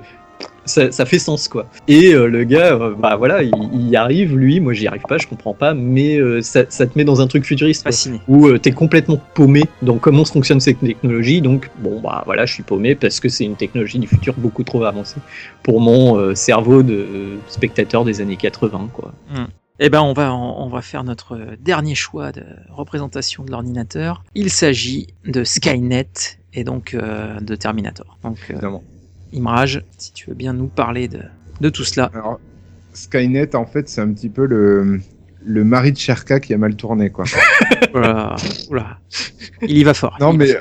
[0.65, 1.67] ça, ça fait sens, quoi.
[1.87, 5.03] Et euh, le gars, euh, bah voilà, il, il y arrive, lui, moi j'y arrive
[5.07, 7.83] pas, je comprends pas, mais euh, ça, ça te met dans un truc futuriste.
[7.83, 8.19] Fasciné.
[8.27, 11.41] où euh, t'es complètement paumé dans comment fonctionne cette technologie.
[11.41, 14.63] Donc, bon, bah voilà, je suis paumé parce que c'est une technologie du futur beaucoup
[14.63, 15.19] trop avancée
[15.63, 19.13] pour mon euh, cerveau de euh, spectateur des années 80, quoi.
[19.79, 24.23] Eh ben, on va, on va faire notre dernier choix de représentation de l'ordinateur.
[24.35, 28.17] Il s'agit de Skynet et donc euh, de Terminator.
[28.23, 28.83] Donc, euh, Évidemment.
[29.33, 31.19] Imraj, si tu veux bien nous parler de,
[31.61, 32.11] de tout cela.
[32.13, 32.39] Alors,
[32.93, 34.99] Skynet, en fait, c'est un petit peu le,
[35.45, 37.25] le mari de Sherka qui a mal tourné, quoi.
[37.93, 38.35] Oula,
[38.69, 38.99] oula.
[39.61, 40.17] Il y va fort.
[40.19, 40.49] Non, mais.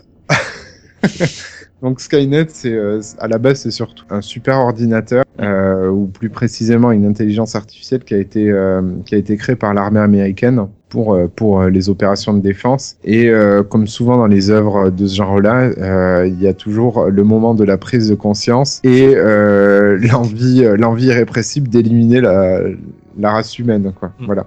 [1.83, 6.31] Donc Skynet, c'est euh, à la base, c'est surtout un super ordinateur, euh, ou plus
[6.31, 10.69] précisément une intelligence artificielle qui a été euh, qui a été créée par l'armée américaine
[10.93, 12.97] pour euh, pour euh, les opérations de défense.
[13.03, 17.07] Et euh, comme souvent dans les œuvres de ce genre-là, euh, il y a toujours
[17.07, 22.61] le moment de la prise de conscience et euh, l'envie l'envie irrépressible d'éliminer la
[23.19, 24.13] la race humaine, quoi.
[24.19, 24.27] Mm.
[24.27, 24.47] Voilà.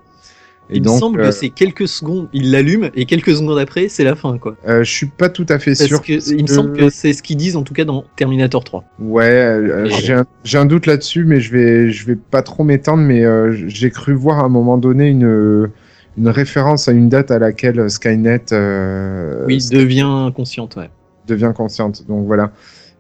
[0.72, 3.60] Et Il donc, me semble euh, que c'est quelques secondes, il l'allume et quelques secondes
[3.60, 4.56] après, c'est la fin, quoi.
[4.68, 6.02] euh, je suis pas tout à fait Parce sûr.
[6.08, 8.84] il me semble que c'est ce qu'ils disent en tout cas dans Terminator 3.
[9.00, 12.64] Ouais, euh, j'ai un, j'ai un doute là-dessus, mais je vais, je vais pas trop
[12.64, 13.04] m'étendre.
[13.04, 13.24] Mais
[13.68, 15.70] j'ai cru voir à un moment donné une,
[16.18, 20.90] une référence à une date à laquelle Skynet euh, oui, devient consciente, ouais.
[21.28, 22.06] devient consciente.
[22.08, 22.52] Donc voilà.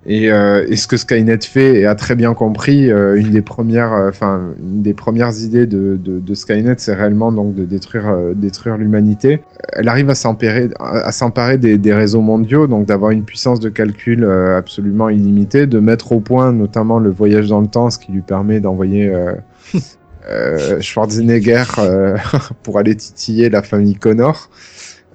[0.07, 3.41] Et, euh, et ce que Skynet fait et a très bien compris, euh, une des
[3.41, 7.65] premières, euh, enfin une des premières idées de, de, de Skynet, c'est réellement donc de
[7.65, 9.41] détruire, détruire l'humanité.
[9.73, 13.69] Elle arrive à s'emparer, à s'emparer des, des réseaux mondiaux, donc d'avoir une puissance de
[13.69, 18.11] calcul absolument illimitée, de mettre au point notamment le voyage dans le temps, ce qui
[18.11, 19.11] lui permet d'envoyer
[20.27, 22.17] euh, Schwarzenegger euh,
[22.63, 24.49] pour aller titiller la famille Connor.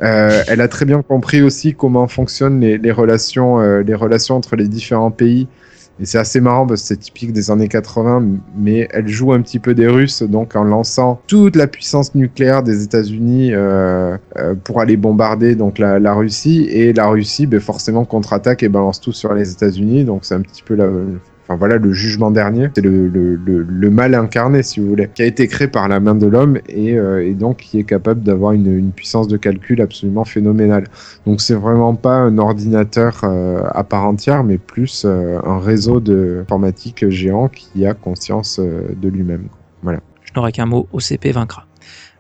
[0.03, 4.67] Euh, elle a très bien compris aussi comment fonctionnent les, relations, les relations entre les
[4.67, 5.47] différents pays.
[6.01, 8.25] Et c'est assez marrant parce que c'est typique des années 80,
[8.57, 12.63] mais elle joue un petit peu des Russes, donc en lançant toute la puissance nucléaire
[12.63, 13.53] des États-Unis
[14.65, 16.67] pour aller bombarder donc la, la Russie.
[16.71, 20.05] Et la Russie, ben, forcément, contre-attaque et balance tout sur les États-Unis.
[20.05, 20.87] Donc c'est un petit peu la,
[21.51, 25.11] enfin voilà le jugement dernier, c'est le, le, le, le mal incarné si vous voulez,
[25.13, 27.85] qui a été créé par la main de l'homme et, euh, et donc qui est
[27.85, 30.85] capable d'avoir une, une puissance de calcul absolument phénoménale.
[31.27, 35.99] Donc c'est vraiment pas un ordinateur euh, à part entière, mais plus euh, un réseau
[35.99, 39.49] de informatique géant qui a conscience euh, de lui-même.
[39.85, 41.67] Je n'aurai qu'un mot, OCP vaincra.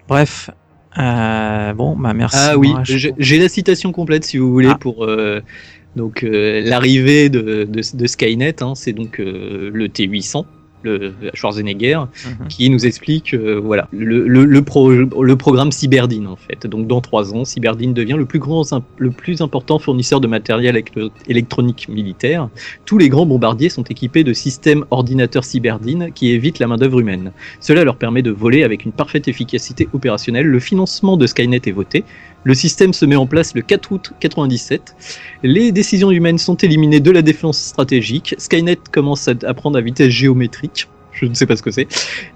[0.08, 0.50] Bref,
[0.98, 2.36] euh, bon, bah merci.
[2.40, 4.78] Ah oui, j'ai j'ai la citation complète si vous voulez Ah.
[4.80, 5.40] pour euh,
[5.96, 8.62] donc euh, l'arrivée de, de, de Skynet.
[8.62, 10.44] hein, c'est donc euh, le T800,
[10.82, 12.48] le Schwarzenegger, Mhm.
[12.48, 16.66] qui nous explique euh, voilà le, le, le, pro- le programme Cyberdine en fait.
[16.66, 18.62] Donc dans trois ans, Cyberdine devient le plus grand,
[18.96, 22.48] le plus important fournisseur de matériel électro- électronique militaire.
[22.86, 27.00] Tous les grands bombardiers sont équipés de systèmes ordinateurs Cyberdine qui évitent la main d'œuvre
[27.00, 27.32] humaine.
[27.60, 30.46] Cela leur permet de voler avec une parfaite efficacité opérationnelle.
[30.46, 32.04] Le financement de Skynet est voté.
[32.44, 34.96] Le système se met en place le 4 août 97.
[35.42, 38.34] Les décisions humaines sont éliminées de la défense stratégique.
[38.38, 40.88] Skynet commence à apprendre à vitesse géométrique.
[41.12, 41.86] Je ne sais pas ce que c'est.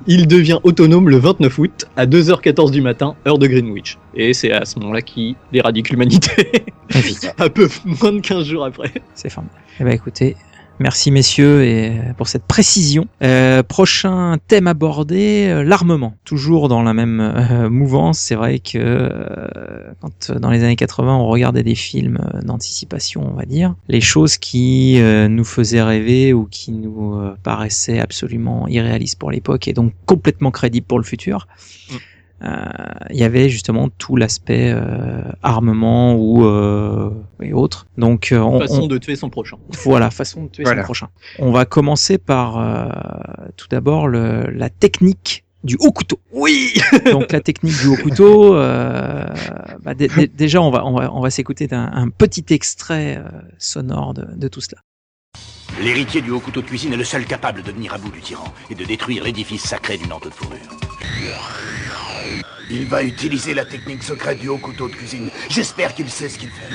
[0.06, 3.98] Il devient autonome le 29 août à 2h14 du matin, heure de Greenwich.
[4.14, 6.64] Et c'est à ce moment-là qu'il éradique l'humanité.
[6.94, 8.92] Évidemment, un peu moins de 15 jours après.
[9.14, 9.60] c'est formidable.
[9.80, 10.36] Eh ben écoutez,
[10.78, 13.06] merci messieurs et pour cette précision.
[13.22, 16.14] Euh, prochain thème abordé, euh, l'armement.
[16.24, 18.18] Toujours dans la même euh, mouvance.
[18.18, 22.40] C'est vrai que euh, quand euh, dans les années 80 on regardait des films euh,
[22.42, 27.36] d'anticipation, on va dire, les choses qui euh, nous faisaient rêver ou qui nous euh,
[27.42, 31.46] paraissaient absolument irréalistes pour l'époque et donc complètement crédibles pour le futur.
[31.90, 31.94] Mm.
[32.42, 32.64] Euh,
[33.10, 37.86] il y avait justement tout l'aspect euh, armement ou euh, et autres.
[37.96, 39.56] Donc euh, on, Façon on- de tuer son prochain.
[39.84, 40.82] voilà, façon de tuer Voilà.
[40.82, 41.08] son prochain.
[41.38, 42.88] On va commencer par euh,
[43.56, 46.18] tout d'abord le- la technique du haut couteau.
[46.32, 46.74] Oui
[47.12, 49.24] Donc la technique du haut couteau, euh,
[49.82, 53.16] bah, dé- dé- déjà on va on va on va s'écouter d'un un petit extrait
[53.16, 54.82] euh, sonore de, de tout cela.
[55.82, 58.20] L'héritier du haut couteau de cuisine est le seul capable de venir à bout du
[58.20, 60.58] tyran et de détruire l'édifice sacré du Nantes de fourrure.
[62.70, 65.30] Il va utiliser la technique secrète du haut couteau de cuisine.
[65.50, 66.74] J'espère qu'il sait ce qu'il fait.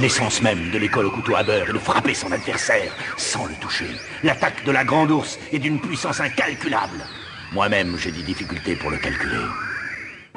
[0.00, 3.54] L'essence même de l'école au couteau à beurre est de frapper son adversaire sans le
[3.54, 3.90] toucher.
[4.22, 7.04] L'attaque de la grande ours est d'une puissance incalculable.
[7.52, 9.44] Moi-même, j'ai des difficultés pour le calculer.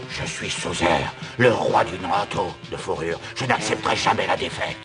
[0.09, 3.19] Je suis Sauzer, le roi du Nantes de fourrure.
[3.35, 4.77] Je n'accepterai jamais la défaite.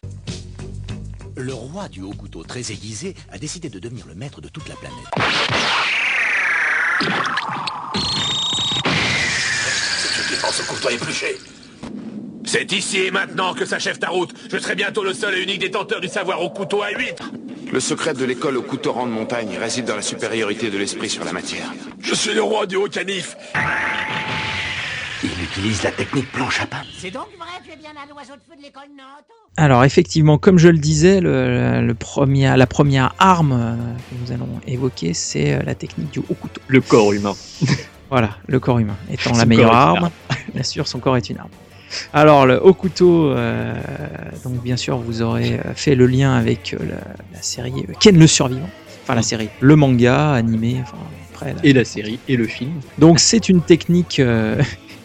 [1.39, 4.67] Le roi du haut couteau très aiguisé a décidé de devenir le maître de toute
[4.71, 4.97] la planète.
[9.99, 11.37] C'est une qui pense au couteau épluché.
[12.47, 14.33] C'est ici et maintenant que s'achève ta route.
[14.51, 17.31] Je serai bientôt le seul et unique détenteur du savoir au couteau à huître.
[17.71, 21.11] Le secret de l'école au couteau rang de montagne réside dans la supériorité de l'esprit
[21.11, 21.71] sur la matière.
[22.01, 23.37] Je suis le roi du haut canif.
[25.25, 26.83] Il utilise la technique planche à pain.
[26.97, 28.83] C'est donc vrai, tu es bien un oiseau de feu de l'école
[29.57, 33.75] Alors effectivement, comme je le disais, le, le premier, la première arme euh,
[34.11, 36.61] que nous allons évoquer, c'est euh, la technique du haut couteau.
[36.69, 37.35] Le corps humain.
[38.09, 40.11] Voilà, le corps humain étant Son la meilleure arme.
[40.55, 41.49] Bien sûr, son corps est une arme.
[42.13, 43.75] Alors le haut couteau, euh,
[44.45, 46.99] donc bien sûr, vous aurez fait le lien avec euh, la,
[47.35, 48.71] la série Ken le survivant.
[49.03, 50.77] Enfin la série, le manga animé.
[50.83, 50.99] Enfin
[51.35, 51.55] après.
[51.55, 52.75] la- Et la série et le film.
[52.99, 54.63] Donc c'est une technique, euh,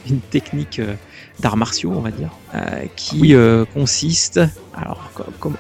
[0.10, 0.94] une technique euh,
[1.40, 2.60] d'arts martiaux, on va dire, euh,
[2.96, 4.40] qui euh, consiste.
[4.76, 5.12] Alors,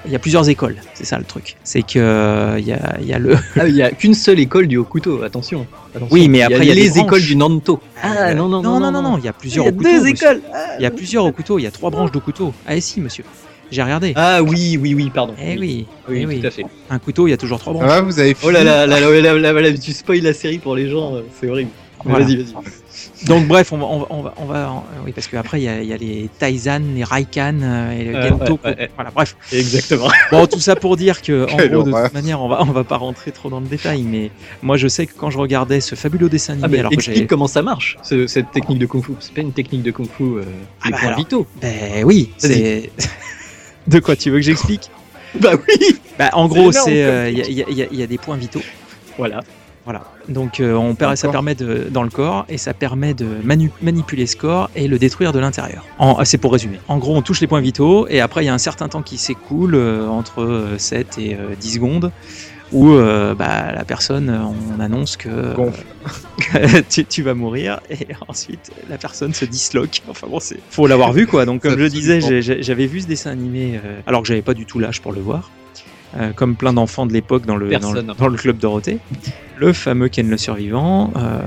[0.05, 1.57] il y a plusieurs écoles, c'est ça le truc.
[1.63, 3.35] C'est que euh, il y, a, il y a le.
[3.59, 5.65] Ah, il y a qu'une seule école du haut couteau, attention.
[5.95, 6.07] Attention.
[6.13, 7.81] Oui, mais après, il y a les écoles du Nanto.
[8.01, 10.07] Ah, non, non, non, non, non, non, il y a plusieurs Il y a deux
[10.07, 10.41] écoles.
[10.79, 12.53] Il y a plusieurs au couteau, il y a trois branches de couteau.
[12.65, 13.23] Ah, et si, monsieur.
[13.71, 14.11] J'ai regardé.
[14.17, 15.33] Ah oui, oui, oui, pardon.
[15.41, 16.41] Eh oui, Oui, eh oui.
[16.41, 16.65] tout à fait.
[16.89, 17.87] Un couteau, il y a toujours trois branches.
[17.87, 20.57] va, vous avez Oh là là, là, là, là, là, là, tu spoil la série
[20.57, 21.69] pour les gens, euh, c'est horrible.
[22.03, 22.53] Vas-y, vas-y.
[23.25, 25.63] Donc bref, on va, on va, on va, on va- euh, oui, parce qu'après il
[25.63, 28.59] y a, il y a les Taizan, les Raikan euh, et le Euh, Gento.
[28.63, 28.91] ouais, ouais, ouais.
[28.95, 29.35] Voilà, bref.
[29.51, 30.09] Exactement.
[30.31, 32.83] Bon, tout ça pour dire que, en gros, de toute manière, on va, on va
[32.83, 35.95] pas rentrer trop dans le détail, mais moi je sais que quand je regardais ce
[35.95, 37.27] fabuleux dessin animé, Ah, mais alors que explique j'avais.
[37.27, 39.11] comment ça marche, ce- cette technique de kung fu.
[39.19, 40.43] C'est pas une technique de kung fu euh,
[40.81, 41.19] Ah des bah points alors.
[41.19, 41.47] vitaux.
[41.61, 42.89] Ben oui, c'est.
[43.87, 44.89] de quoi tu veux que j'explique?
[45.39, 48.35] Bah oui Bah en C'est gros, c'est euh, y, y il y a des points
[48.37, 48.61] vitaux.
[49.17, 49.41] Voilà.
[49.91, 50.05] Voilà.
[50.29, 54.25] Donc euh, on ça permet de dans le corps et ça permet de manu- manipuler
[54.25, 55.85] ce corps et le détruire de l'intérieur.
[55.99, 56.79] Ah, C'est pour résumer.
[56.87, 59.01] En gros, on touche les points vitaux et après il y a un certain temps
[59.01, 62.11] qui s'écoule euh, entre euh, 7 et euh, 10 secondes
[62.71, 65.29] où euh, bah, la personne, on annonce que
[66.89, 70.01] tu, tu vas mourir et ensuite la personne se disloque.
[70.07, 71.45] Enfin bon, faut l'avoir vu quoi.
[71.45, 72.21] Donc comme je disais,
[72.61, 75.19] j'avais vu ce dessin animé euh, alors que j'avais pas du tout l'âge pour le
[75.19, 75.51] voir.
[76.17, 78.99] Euh, comme plein d'enfants de l'époque dans le, dans, le, dans le club Dorothée,
[79.57, 81.39] le fameux Ken le survivant, euh,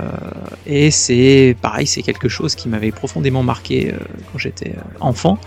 [0.66, 3.96] et c'est pareil, c'est quelque chose qui m'avait profondément marqué euh,
[4.32, 5.38] quand j'étais enfant,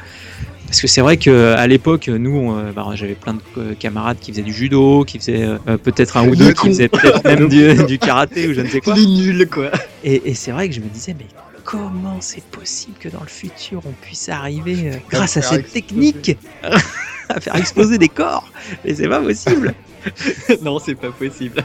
[0.68, 4.44] parce que c'est vrai que à l'époque, nous, bah, j'avais plein de camarades qui faisaient
[4.44, 7.98] du judo, qui faisaient euh, peut-être un ou deux, qui faisaient peut-être même du, du
[7.98, 8.94] karaté ou je ne sais quoi.
[8.96, 9.72] Les nuls, quoi.
[10.04, 11.26] Et, et c'est vrai que je me disais, mais
[11.68, 16.38] comment c'est possible que dans le futur on puisse arriver, euh, grâce à cette technique,
[17.30, 18.50] à faire exploser des corps?
[18.86, 19.76] Mais c'est pas possible
[20.62, 21.62] non, c'est pas possible.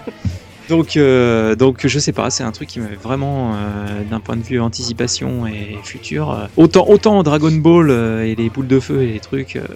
[0.69, 4.37] donc, euh, donc je sais pas, c'est un truc qui m'avait vraiment, euh, d'un point
[4.37, 8.81] de vue anticipation et futur, euh, autant, autant Dragon Ball euh, et les boules de
[8.81, 9.67] feu et les trucs, euh,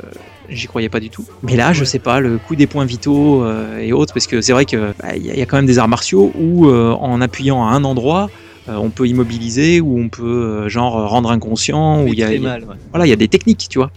[0.48, 1.24] j'y croyais pas du tout.
[1.44, 4.40] Mais là, je sais pas, le coup des points vitaux euh, et autres, parce que
[4.40, 6.90] c'est vrai que bah, il y, y a quand même des arts martiaux où, euh,
[6.94, 11.31] en appuyant à un endroit, euh, on peut immobiliser ou on peut euh, genre rendre
[11.31, 12.74] inconscient ou il y a, mal, ouais.
[12.90, 13.90] voilà il y a des techniques tu vois.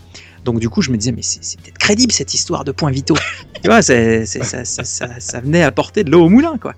[0.45, 3.17] Donc du coup je me disais mais c'est peut-être crédible cette histoire de points vitaux.
[3.61, 4.83] Tu vois ça, ça, ça,
[5.19, 6.73] ça venait apporter de l'eau au moulin quoi.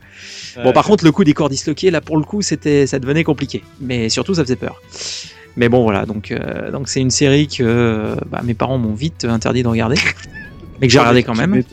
[0.63, 3.23] Bon par contre le coup des corps disloqués là pour le coup c'était ça devenait
[3.23, 3.63] compliqué.
[3.79, 4.81] Mais surtout ça faisait peur.
[5.57, 6.05] Mais bon voilà.
[6.05, 9.67] Donc euh, donc c'est une série que euh, bah, mes parents m'ont vite interdit de
[9.67, 9.95] regarder.
[10.79, 11.63] Mais que j'ai regardé quand même.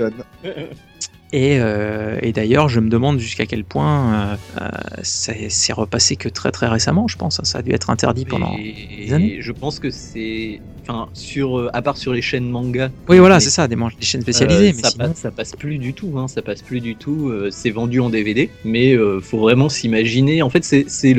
[1.32, 4.68] Et, euh, et d'ailleurs, je me demande jusqu'à quel point euh, euh,
[5.02, 7.40] c'est c'est repassé que très très récemment, je pense.
[7.44, 8.56] Ça a dû être interdit pendant.
[8.58, 9.36] Et des années.
[9.40, 10.60] je pense que c'est.
[10.82, 12.90] Enfin, sur, euh, à part sur les chaînes manga.
[13.10, 14.70] Oui, voilà, c'est ça, des, chaînes spécialisées.
[14.70, 16.96] euh, mais ça, sinon, passe, ça passe plus du tout, hein, ça passe plus du
[16.96, 17.28] tout.
[17.28, 20.40] euh, c'est vendu en DVD, mais euh, faut vraiment s'imaginer.
[20.40, 21.14] En fait, c'est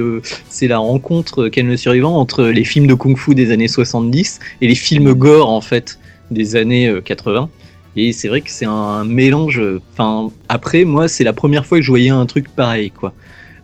[0.66, 4.68] la rencontre euh, Ken le survivant entre les films de kung-fu des années 70 et
[4.68, 6.00] les films gore en fait
[6.32, 7.50] des années euh, 80.
[7.96, 9.62] Et c'est vrai que c'est un mélange.
[9.94, 13.14] Enfin, après, moi, c'est la première fois que je voyais un truc pareil, quoi.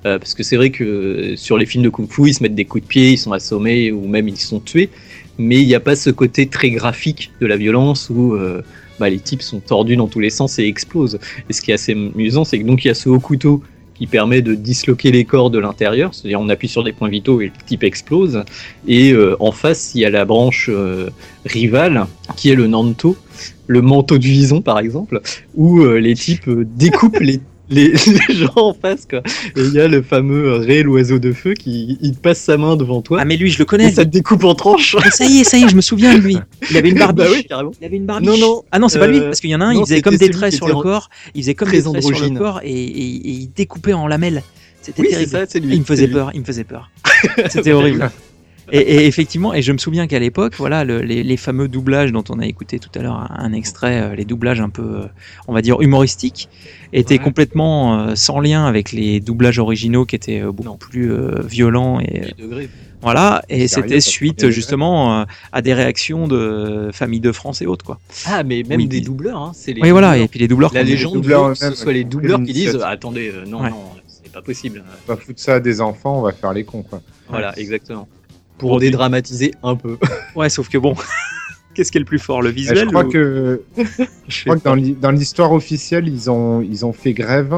[0.05, 2.55] Euh, parce que c'est vrai que euh, sur les films de kung-fu, ils se mettent
[2.55, 4.89] des coups de pied, ils sont assommés ou même ils sont tués,
[5.39, 8.61] mais il n'y a pas ce côté très graphique de la violence où euh,
[8.99, 11.19] bah, les types sont tordus dans tous les sens et explosent.
[11.49, 13.63] Et ce qui est assez amusant, c'est que donc il y a ce haut couteau
[13.95, 17.41] qui permet de disloquer les corps de l'intérieur, c'est-à-dire on appuie sur des points vitaux
[17.41, 18.43] et le type explose.
[18.87, 20.69] Et en face, il y a la branche
[21.45, 23.15] rivale qui est le Nanto,
[23.67, 25.21] le manteau du vison par exemple,
[25.55, 27.93] où euh, les types euh, découpent les, les,
[28.29, 29.05] les gens en face.
[29.09, 29.21] Quoi.
[29.55, 32.75] Et il y a le fameux Ré, l'oiseau de feu, qui il passe sa main
[32.75, 33.17] devant toi.
[33.21, 33.91] Ah, mais lui, je le et connais.
[33.91, 34.95] ça te découpe en tranches.
[35.03, 36.37] Mais ça y est, ça y est, je me souviens de lui.
[36.69, 37.25] Il avait une barbiche.
[37.25, 37.71] bah oui, carrément.
[37.81, 38.29] Il avait une barbiche.
[38.29, 38.63] Non, non.
[38.71, 40.01] Ah non, c'est pas lui, Euh, parce qu'il y en a un, non, il faisait
[40.01, 41.09] comme des traits sur le corps.
[41.33, 44.43] Il faisait comme des traits sur le corps et, et- et il découpait en lamelles.
[44.81, 45.31] C'était Oui, terrible.
[45.31, 45.73] ça, lui.
[45.73, 46.91] il me faisait peur, il me faisait peur.
[47.49, 48.11] C'était horrible.
[48.71, 52.11] Et, et effectivement, et je me souviens qu'à l'époque, voilà, le- les, les fameux doublages
[52.11, 54.81] dont on a écouté tout à l'heure un, un extrait, euh, les doublages un peu,
[54.81, 55.05] euh,
[55.47, 56.49] on va dire humoristiques,
[56.93, 57.19] étaient Ouais.
[57.23, 60.77] complètement euh, sans lien avec les doublages originaux qui étaient euh, beaucoup Non.
[60.77, 62.69] plus euh, violents et euh, Les
[63.01, 63.43] voilà.
[63.49, 67.99] Et c'était suite justement euh, à des réactions de familles de France et autres quoi.
[68.25, 69.51] Ah, mais même Oui, des doubleurs, hein.
[69.53, 70.17] C'est les Oui, voilà.
[70.17, 70.73] Et puis les doubleurs.
[70.73, 73.61] La légende doubleurs veut que ce soit les doubleurs qui disent ah, attendez, euh, non,
[73.61, 73.69] Ouais.
[73.69, 74.83] non, c'est pas possible.
[75.07, 77.01] On va foutre ça à des enfants, on va faire les cons, quoi.
[77.29, 78.07] Voilà, exactement.
[78.57, 79.97] Pour Bon, dédramatiser un peu.
[80.35, 80.95] Ouais, sauf que bon,
[81.73, 83.61] qu'est-ce qui est le plus fort, le Euh, visuel je crois ou- que,
[84.27, 87.53] Je crois que dans l'hi- dans l'histoire officielle, ils ont, ils ont fait grève.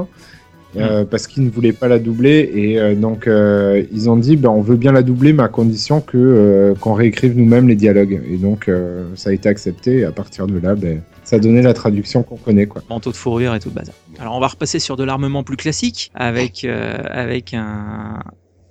[0.75, 4.35] euh, parce qu'ils ne voulaient pas la doubler et euh, donc euh, ils ont dit
[4.35, 7.75] ben, on veut bien la doubler mais à condition que euh, qu'on réécrive nous-mêmes les
[7.75, 11.39] dialogues et donc euh, ça a été accepté et à partir de là ben, ça
[11.39, 12.83] donné la traduction qu'on connaît quoi.
[12.91, 13.95] manteau de fourrure et tout le bazar.
[14.19, 18.19] Alors on va repasser sur de l'armement plus classique avec euh, avec un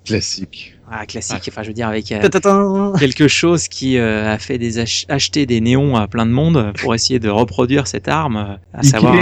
[0.04, 0.75] Classique.
[0.90, 1.48] Ah, classique.
[1.48, 5.46] Enfin, je veux dire avec euh, quelque chose qui euh, a fait des ach- acheter
[5.46, 9.14] des néons à plein de monde pour essayer de reproduire cette arme, euh, à savoir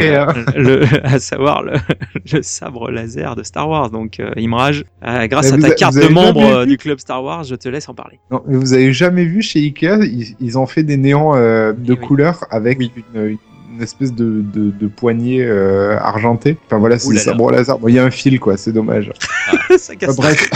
[0.57, 1.75] le, à savoir le,
[2.33, 3.91] le sabre laser de Star Wars.
[3.91, 7.55] Donc Imrage, grâce Mais à ta a- carte de membre du club Star Wars, je
[7.55, 8.19] te laisse en parler.
[8.31, 11.75] Non, mais vous avez jamais vu chez Ikea, ils, ils ont fait des néons de
[11.87, 11.97] Eh oui.
[11.99, 13.39] couleur avec une, une
[13.81, 16.57] espèce de, de, de poignée euh, argentée.
[16.66, 17.35] Enfin voilà, c'est là ça.
[17.35, 17.79] Bon, laser.
[17.79, 19.11] Bon, il y a un fil quoi, c'est dommage.
[19.79, 20.51] Ça casse Enfin, bref,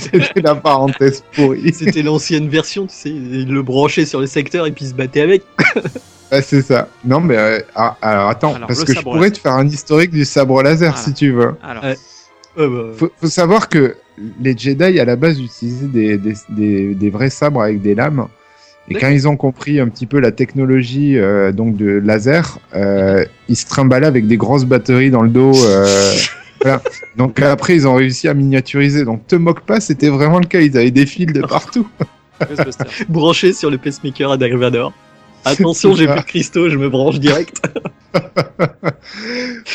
[0.00, 1.72] c'était la parenthèse pourrie.
[1.72, 4.94] C'était l'ancienne version, tu sais, il le branchait sur le secteur et puis il se
[4.94, 5.42] battait avec.
[6.32, 6.88] Ouais, c'est ça.
[7.04, 9.32] Non, mais euh, ah, alors attends, Alors, parce que je pourrais laser.
[9.34, 11.04] te faire un historique du sabre laser Voilà.
[11.04, 11.52] si tu veux.
[11.62, 12.64] Alors, bah,
[12.96, 13.94] Faut, faut savoir que
[14.40, 18.26] les Jedi à la base utilisaient des, des, des, des vrais sabres avec des lames.
[18.88, 23.24] Et quand ils ont compris un petit peu la technologie euh, donc de laser, euh,
[23.48, 25.52] ils se trimballaient avec des grosses batteries dans le dos.
[25.64, 26.12] euh,
[26.62, 26.82] voilà.
[27.16, 29.04] Donc après ils ont réussi à miniaturiser.
[29.04, 30.60] Donc te moque pas, c'était vraiment le cas.
[30.60, 31.88] Ils avaient des fils de partout.
[33.08, 34.92] Branché sur le pacemaker à Dark Vador.
[35.44, 37.62] Attention, j'ai plus de cristaux, je me branche direct.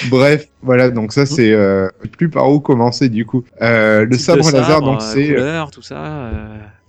[0.10, 0.90] Bref, voilà.
[0.90, 1.88] Donc ça c'est euh,
[2.18, 3.44] plus par où commencer du coup.
[3.62, 6.30] Euh, le sabre laser donc euh, c'est couleur, tout ça.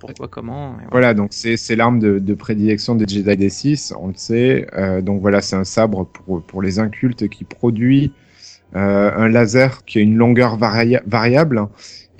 [0.08, 0.72] Pourquoi, comment.
[0.72, 0.88] et voilà.
[0.90, 4.66] Voilà, donc c'est c'est l'arme de, de prédilection des Jedi des 6, on le sait.
[4.76, 8.12] Euh, donc voilà, c'est un sabre pour, pour les incultes qui produit
[8.76, 11.66] euh, un laser qui a une longueur varia- variable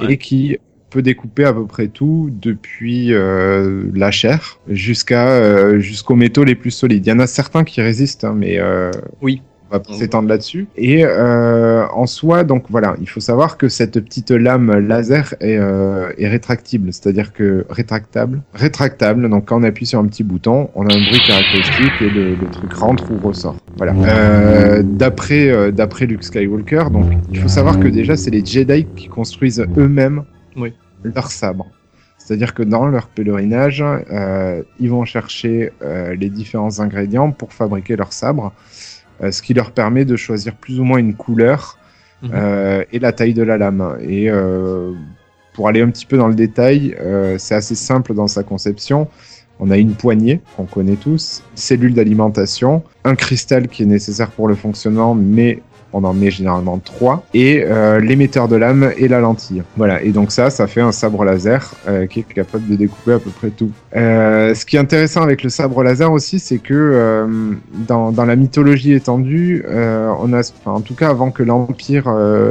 [0.09, 0.59] et qui
[0.91, 6.55] peut découper à peu près tout depuis euh, la chair jusqu'à euh, jusqu'aux métaux les
[6.55, 7.07] plus solides.
[7.07, 8.91] Il y en a certains qui résistent, hein, mais euh,
[9.22, 9.41] Oui.
[9.73, 10.66] On va pas s'étendre là-dessus.
[10.77, 15.57] Et euh, en soi, donc voilà, il faut savoir que cette petite lame laser est,
[15.57, 19.29] euh, est rétractible, c'est-à-dire que rétractable, rétractable.
[19.31, 22.35] Donc quand on appuie sur un petit bouton, on a un bruit caractéristique et le,
[22.35, 23.57] le truc rentre ou ressort.
[23.79, 23.95] Voilà.
[23.97, 28.87] Euh, d'après euh, d'après Luke Skywalker, donc il faut savoir que déjà c'est les Jedi
[28.95, 30.25] qui construisent eux-mêmes
[30.57, 30.75] Oui.
[31.03, 31.66] leur sabre.
[32.18, 37.97] C'est-à-dire que dans leur pèlerinage, euh, ils vont chercher euh, les différents ingrédients pour fabriquer
[37.97, 38.53] leur sabre,
[39.31, 41.79] ce qui leur permet de choisir plus ou moins une couleur
[42.23, 42.31] Mhm.
[42.35, 43.99] euh, et la taille de la lame.
[44.01, 44.93] Et euh,
[45.55, 49.09] pour aller un petit peu dans le détail, euh, c'est assez simple dans sa conception.
[49.59, 54.49] On a une poignée qu'on connaît tous, cellule d'alimentation, un cristal qui est nécessaire pour
[54.49, 55.62] le fonctionnement, mais
[55.93, 59.62] on en met généralement trois, et euh, l'émetteur de lame et la lentille.
[59.76, 63.12] Voilà, et donc ça, ça fait un sabre laser euh, qui est capable de découper
[63.12, 63.70] à peu près tout.
[63.95, 67.26] Euh, ce qui est intéressant avec le sabre laser aussi, c'est que
[67.86, 72.09] dans, la mythologie étendue, on a, en tout cas avant que l'Empire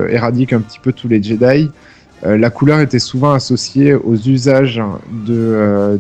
[0.10, 1.72] éradique un petit peu tous les Jedi,
[2.24, 4.82] la couleur était souvent associée aux usages
[5.26, 6.00] de,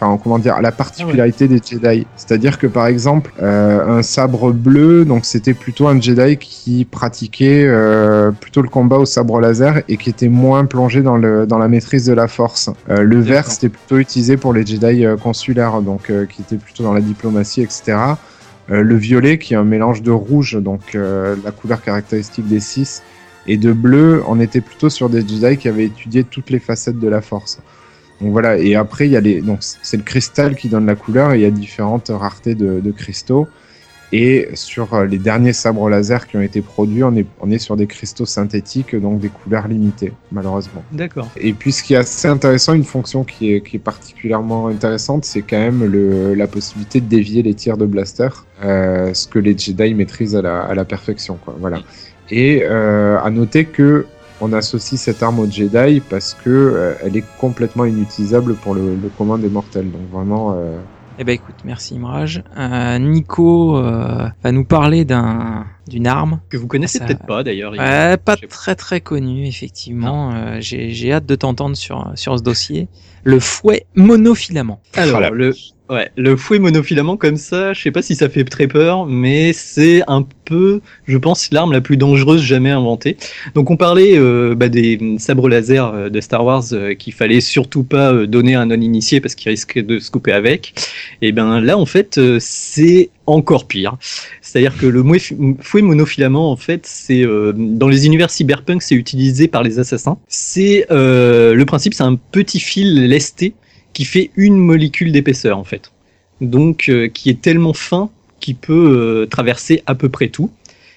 [0.00, 2.06] enfin comment dire, à la particularité des Jedi.
[2.16, 7.64] C'est-à-dire que par exemple, euh, un sabre bleu, donc c'était plutôt un Jedi qui pratiquait
[7.66, 11.58] euh, plutôt le combat au sabre laser et qui était moins plongé dans le dans
[11.58, 12.70] la maîtrise de la Force.
[12.88, 16.92] Euh, le vert, c'était plutôt utilisé pour les Jedi consulaires, donc qui étaient plutôt dans
[16.92, 17.96] la diplomatie, etc.
[18.68, 23.02] Le violet, qui est un mélange de rouge, donc la couleur caractéristique des six,
[23.46, 26.98] et de bleu, on était plutôt sur des Jedi qui avaient étudié toutes les facettes
[26.98, 27.60] de la Force.
[28.20, 30.96] Donc voilà, et après, il y a les, donc c'est le cristal qui donne la
[30.96, 33.46] couleur, et il y a différentes raretés de, de cristaux.
[34.10, 37.58] Et sur euh, les derniers sabres laser qui ont été produits, on est, on est
[37.58, 40.82] sur des cristaux synthétiques, donc des couleurs limitées, malheureusement.
[40.92, 41.28] D'accord.
[41.36, 45.26] Et puis ce qui est assez intéressant, une fonction qui est, qui est particulièrement intéressante,
[45.26, 48.30] c'est quand même le, la possibilité de dévier les tirs de blaster,
[48.64, 51.38] euh, ce que les Jedi maîtrisent à la, à la perfection.
[51.44, 51.54] Quoi.
[51.60, 51.82] Voilà.
[52.30, 54.06] Et euh, à noter que
[54.40, 58.94] on associe cette arme au Jedi parce que euh, elle est complètement inutilisable pour le,
[58.96, 59.90] le commun des mortels.
[59.90, 60.78] Donc vraiment, euh,
[61.18, 62.42] Eh ben écoute, merci Imrage.
[62.56, 66.40] Euh, Nico euh, va nous parler d'un d'une arme.
[66.50, 67.72] Que vous connaissez peut-être pas d'ailleurs.
[68.24, 70.32] pas très très connu, effectivement.
[70.34, 72.88] Euh, J'ai j'ai hâte de t'entendre sur, sur ce dossier.
[73.24, 74.80] Le fouet monofilament.
[74.94, 75.30] Alors, Voilà.
[75.30, 75.54] le,
[75.90, 79.52] ouais, le fouet monofilament comme ça, je sais pas si ça fait très peur, mais
[79.52, 83.16] c'est un peu, je pense, l'arme la plus dangereuse jamais inventée.
[83.54, 87.40] Donc, on parlait euh, bah, des sabres laser euh, de Star Wars euh, qu'il fallait
[87.40, 90.74] surtout pas donner à un non-initié parce qu'il risquait de se couper avec.
[91.22, 93.96] Et ben là, en fait, c'est encore pire.
[94.40, 95.04] C'est-à-dire que le
[95.60, 100.18] fouet monofilament, en fait, c'est euh, dans les univers cyberpunk, c'est utilisé par les assassins.
[100.28, 103.54] C'est le principe, c'est un petit fil lesté
[103.98, 105.90] qui fait une molécule d'épaisseur en fait.
[106.40, 110.52] Donc euh, qui est tellement fin qu'il peut euh, traverser à peu près tout.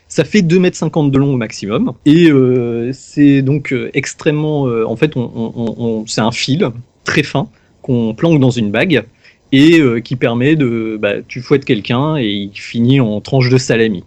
[0.07, 1.93] Ça fait 2,50 m de long au maximum.
[2.05, 4.65] Et euh, c'est donc extrêmement...
[4.65, 6.69] en fait, on, c'est un fil
[7.03, 7.47] très fin
[7.81, 9.03] qu'on planque dans une bague
[9.51, 10.99] et qui permet de...
[11.01, 14.03] Bah, tu fouettes quelqu'un et il finit en tranche de salami.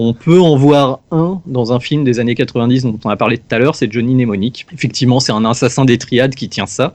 [0.00, 3.36] On peut en voir un dans un film des années 90 dont on a parlé
[3.36, 4.64] tout à l'heure, c'est Johnny Mnemonic.
[4.72, 6.94] Effectivement, c'est un assassin des triades qui tient ça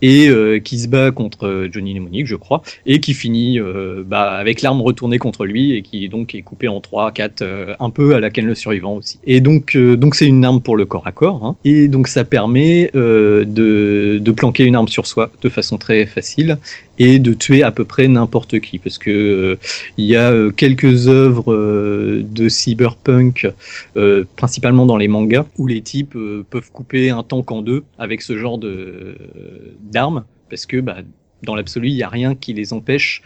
[0.00, 4.02] et euh, qui se bat contre euh, Johnny Mnemonic, je crois, et qui finit euh,
[4.06, 7.74] bah, avec l'arme retournée contre lui et qui donc est coupé en 3, 4, euh,
[7.80, 9.18] un peu à la Ken le survivant aussi.
[9.24, 11.56] Et donc donc c'est une arme pour le corps à corps, hein.
[11.66, 16.56] et donc ça permet de planquer une arme sur soi de façon très facile
[16.98, 19.56] et de tuer à peu près n'importe qui, parce que euh,
[19.96, 23.48] il y a euh, quelques œuvres euh, de cyberpunk,
[24.36, 26.16] principalement dans les mangas, où les types
[26.50, 29.16] peuvent couper un tank en deux avec ce genre de
[29.80, 30.98] d'armes, parce que bah,
[31.42, 33.22] dans l'absolu, il n'y a rien qui les empêche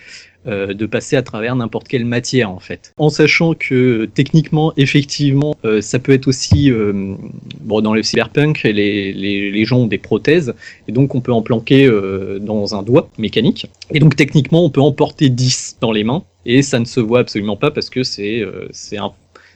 [0.46, 2.92] euh, de passer à travers n'importe quelle matière en fait.
[2.96, 7.14] En sachant que techniquement, effectivement, euh, ça peut être aussi euh,
[7.60, 10.54] bon dans le cyberpunk, les, les, les gens ont des prothèses
[10.88, 13.66] et donc on peut en planquer euh, dans un doigt mécanique.
[13.92, 17.00] Et donc techniquement, on peut en porter 10 dans les mains et ça ne se
[17.00, 19.12] voit absolument pas parce que c'est euh, c'est un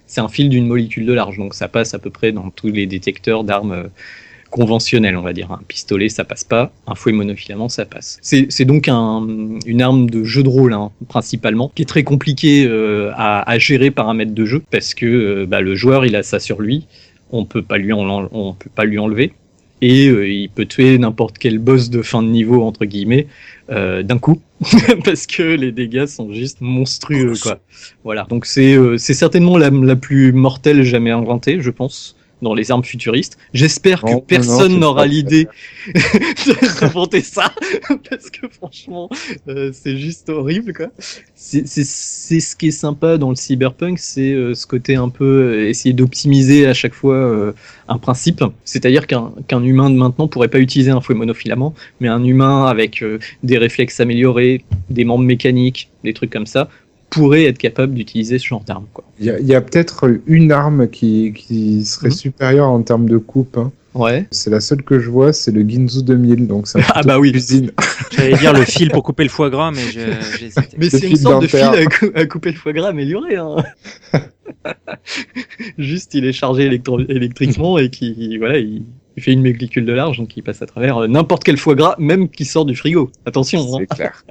[0.07, 2.69] c'est un fil d'une molécule de large, donc ça passe à peu près dans tous
[2.69, 3.89] les détecteurs d'armes
[4.51, 5.51] conventionnelles, on va dire.
[5.53, 6.73] Un pistolet, ça passe pas.
[6.87, 8.19] Un fouet monofilament, ça passe.
[8.23, 9.27] C'est donc un,
[9.67, 13.59] une arme de jeu de rôle, hein, principalement, qui est très compliqué euh, à, à
[13.59, 16.41] gérer par un maître de jeu, parce que euh, bah, le joueur, il a ça
[16.41, 16.87] sur lui.
[17.31, 19.33] On peut pas lui en- on peut pas lui enlever.
[19.83, 23.27] Et euh, il peut tuer n'importe quel boss de fin de niveau, entre guillemets,
[23.69, 24.41] d'un coup.
[25.05, 27.59] parce que les dégâts sont juste monstrueux, quoi.
[28.05, 28.27] Voilà.
[28.31, 33.39] Donc c'est certainement la plus mortelle jamais inventée, je pense, dans les armes futuristes.
[33.55, 35.49] J'espère que personne n'aura l'idée
[36.81, 37.53] d'inventer ça,
[38.11, 39.09] parce que franchement,
[39.49, 40.87] euh, c'est juste horrible, quoi.
[41.35, 45.09] C'est c'est- c'est ce qui est sympa dans le cyberpunk, c'est euh, ce côté un
[45.09, 47.53] peu euh, essayer d'optimiser à chaque fois euh,
[47.89, 48.43] un principe.
[48.65, 52.67] C'est-à-dire qu'un qu'un humain de maintenant pourrait pas utiliser un fouet monofilament, mais un humain
[52.67, 56.69] avec euh, des réflexes améliorés, des membres mécaniques, des trucs comme ça,
[57.17, 58.87] pourrait être capable d'utiliser ce genre d'arme.
[58.93, 59.05] Quoi.
[59.19, 62.15] Il y a, peut-être une arme qui, qui serait Mhm.
[62.15, 63.57] supérieure en termes de coupe.
[63.59, 63.73] hein.
[63.95, 64.27] Ouais.
[64.31, 66.47] C'est la seule que je vois, c'est le Ginzu 2000.
[66.47, 67.33] Donc c'est Ah bah oui.
[67.33, 67.73] cuisine.
[68.11, 70.01] J'allais dire le fil pour couper le foie gras, mais je-
[70.39, 70.77] j'ai hésité.
[70.77, 73.37] Mais c'est une sorte de fil à, cou- à couper le foie gras amélioré.
[73.37, 73.57] Hein.
[75.79, 78.83] Juste, il est chargé électro- électriquement et qui, voilà, il,
[79.17, 81.75] il fait une molécule de large, donc il passe à travers euh, n'importe quel foie
[81.75, 83.11] gras, même qui sort du frigo.
[83.25, 83.61] Attention.
[83.75, 83.79] hein.
[83.81, 84.25] C'est clair.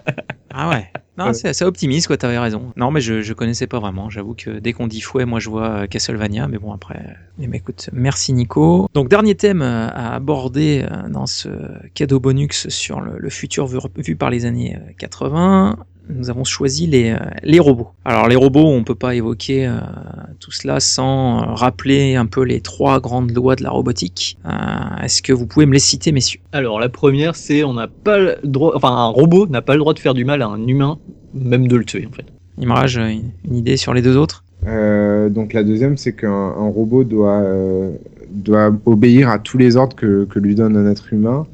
[0.58, 0.89] Ah ouais.
[1.18, 2.72] Non, c'est ça optimiste, quoi, t'avais raison.
[2.78, 4.10] Non, mais je, je connaissais pas vraiment.
[4.10, 7.18] J'avoue que dès qu'on dit fouet, moi je vois euh, Castlevania, mais bon, après.
[7.39, 8.88] Eh ben, écoute, merci Nico.
[8.93, 11.49] Donc, dernier thème euh, à aborder euh, dans ce
[11.93, 15.78] cadeau bonus sur le, le futur vu, vu par les années euh, 80.
[16.08, 17.89] Nous avons choisi les, euh, les robots.
[18.06, 19.80] Alors les robots, on peut pas évoquer euh,
[20.39, 24.38] tout cela sans euh, rappeler un peu les trois grandes lois de la robotique.
[24.45, 26.39] Euh, Est-ce que vous pouvez me les citer, messieurs?
[26.51, 29.80] Alors, la première, c'est on n'a pas le droit, enfin, un robot n'a pas le
[29.80, 30.99] droit de faire du mal à un humain,
[31.34, 32.26] même de le tuer, en fait.
[32.62, 34.43] Imrage, euh, une, une idée sur les deux autres?
[34.68, 37.91] Euh, donc la deuxième, c'est qu'un un robot doit, euh,
[38.32, 41.45] doit obéir à tous les ordres que, que lui donne un être humain,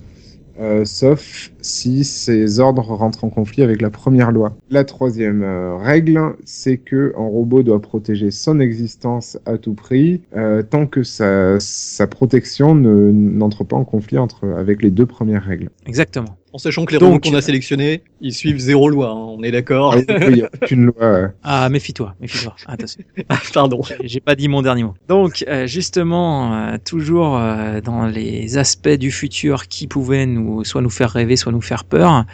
[0.59, 4.55] euh, sauf si ces ordres rentrent en conflit avec la première loi.
[4.69, 10.21] La troisième euh, règle, c'est que un robot doit protéger son existence à tout prix,
[10.35, 15.05] euh, tant que sa, sa protection ne- n'entre pas en conflit entre, avec les deux
[15.05, 15.69] premières règles.
[15.85, 16.37] Exactement.
[16.53, 19.41] En sachant que les Donc- robots qu'on a sélectionnés, ils suivent zéro loi, hein, on
[19.41, 19.93] est d'accord.
[19.95, 20.95] Ah oui, il n'y a aucune loi.
[21.01, 22.53] euh, Ah, méfie-toi, méfie-toi.
[22.67, 23.01] Attention.
[23.29, 23.79] Ah, Pardon.
[24.03, 24.93] J'ai- pas dit mon dernier mot.
[25.07, 27.39] Donc, euh, justement, euh, toujours
[27.85, 31.83] dans les aspects du futur qui pouvaient nous, soit nous faire rêver, soit nous faire
[31.83, 32.25] peur,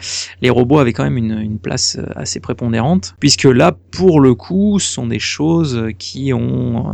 [0.42, 4.78] les robots avaient quand même une, place euh, assez prépondérante, puisque là, pour le coup,
[4.78, 6.92] ce sont des choses qui ont euh,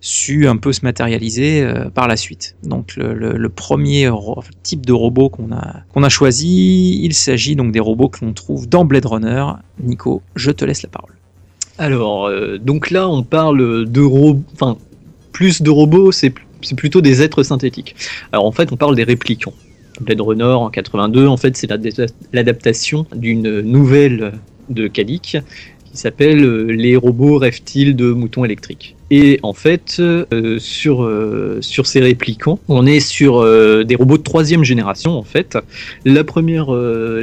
[0.00, 2.56] su un peu se matérialiser euh, par la suite.
[2.62, 4.10] Donc, le, premier
[4.62, 8.32] type de robot qu'on a, qu'on a choisi, il s'agit donc des robots que l'on
[8.32, 9.44] trouve dans Blade Runner.
[9.80, 11.12] Nico, je te laisse la parole.
[11.78, 14.76] Alors, donc là, on parle de robots, enfin,
[15.32, 16.32] plus de robots, c'est
[16.76, 17.94] plutôt des êtres synthétiques.
[18.32, 19.54] Alors en fait, on parle des réplicants.
[20.00, 24.32] Blade Runner en 82, en fait, c'est l'adapta- l'adaptation d'une nouvelle
[24.70, 25.38] de Kadik
[25.92, 28.96] qui s'appelle euh, Les robots reptiles de moutons électriques?
[29.10, 33.44] Et en fait, euh, sur, euh, sur ces réplicants, on est sur
[33.84, 35.58] des robots de troisième génération en fait.
[36.06, 36.68] La première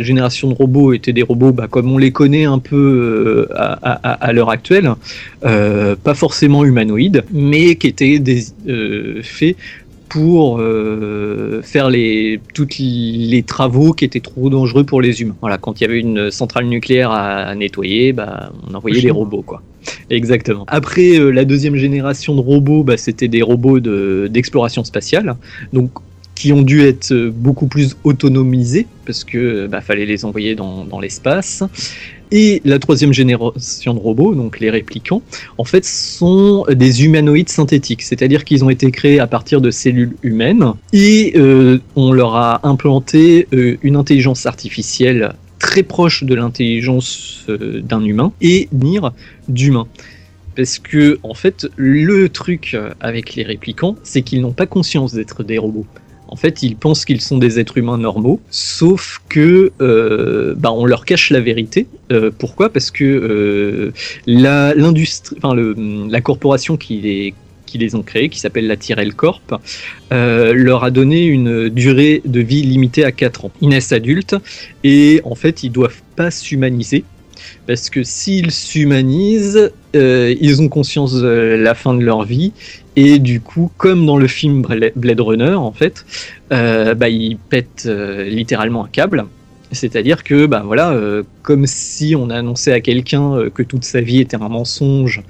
[0.04, 4.14] génération de robots était des robots bah, comme on les connaît un peu à, à-
[4.24, 4.94] à l'heure actuelle,
[5.42, 8.44] pas forcément humanoïdes, mais qui étaient des,
[9.24, 9.56] faits
[10.10, 15.36] pour euh, faire les toutes les travaux qui étaient trop dangereux pour les humains.
[15.39, 19.43] Voilà, quand il y avait une centrale nucléaire à nettoyer, bah, on envoyait des robots
[19.43, 19.62] quoi.
[20.10, 20.66] Exactement.
[20.68, 25.36] Après euh, la deuxième génération de robots, bah, c'était des robots de- d'exploration spatiale,
[25.72, 25.91] donc
[26.36, 30.99] qui ont dû être beaucoup plus autonomisés parce que bah, fallait les envoyer dans, dans
[30.99, 31.64] l'espace.
[32.32, 35.24] Et la troisième génération de robots, donc les réplicants,
[35.58, 40.16] en fait, sont des humanoïdes synthétiques, c'est-à-dire qu'ils ont été créés à partir de cellules
[40.22, 47.46] humaines et euh, on leur a implanté euh, une intelligence artificielle très proche de l'intelligence
[47.50, 49.12] euh, d'un humain et nir
[49.48, 49.88] d'humain.
[50.56, 55.44] Parce que, en fait, le truc avec les réplicants, c'est qu'ils n'ont pas conscience d'être
[55.44, 55.86] des robots.
[56.32, 60.86] En fait, ils pensent qu'ils sont des êtres humains normaux, sauf que euh, bah, on
[60.86, 61.88] leur cache la vérité.
[62.12, 62.70] Euh, pourquoi?
[62.70, 63.92] Parce que euh,
[64.28, 67.34] la, l'industrie, la corporation qui les
[67.66, 69.54] qui ont créés, qui s'appelle la Tyrell Corp,
[70.10, 73.52] leur a donné une durée de vie limitée à 4 ans.
[73.62, 74.36] Ils naissent adultes
[74.84, 77.04] et en fait ils doivent pas s'humaniser
[77.68, 81.28] parce que s'ils s'humanisent, ils ont conscience de
[81.60, 82.54] la fin de leur vie
[83.02, 86.06] et du coup, comme dans le film Bla- Blade Runner en fait,
[86.52, 89.26] euh, bah, ils pètent euh, littéralement un câble.
[89.72, 94.20] C'est-à-dire que, bah voilà, euh, comme si on annonçait à quelqu'un que toute sa vie
[94.20, 95.22] était un mensonge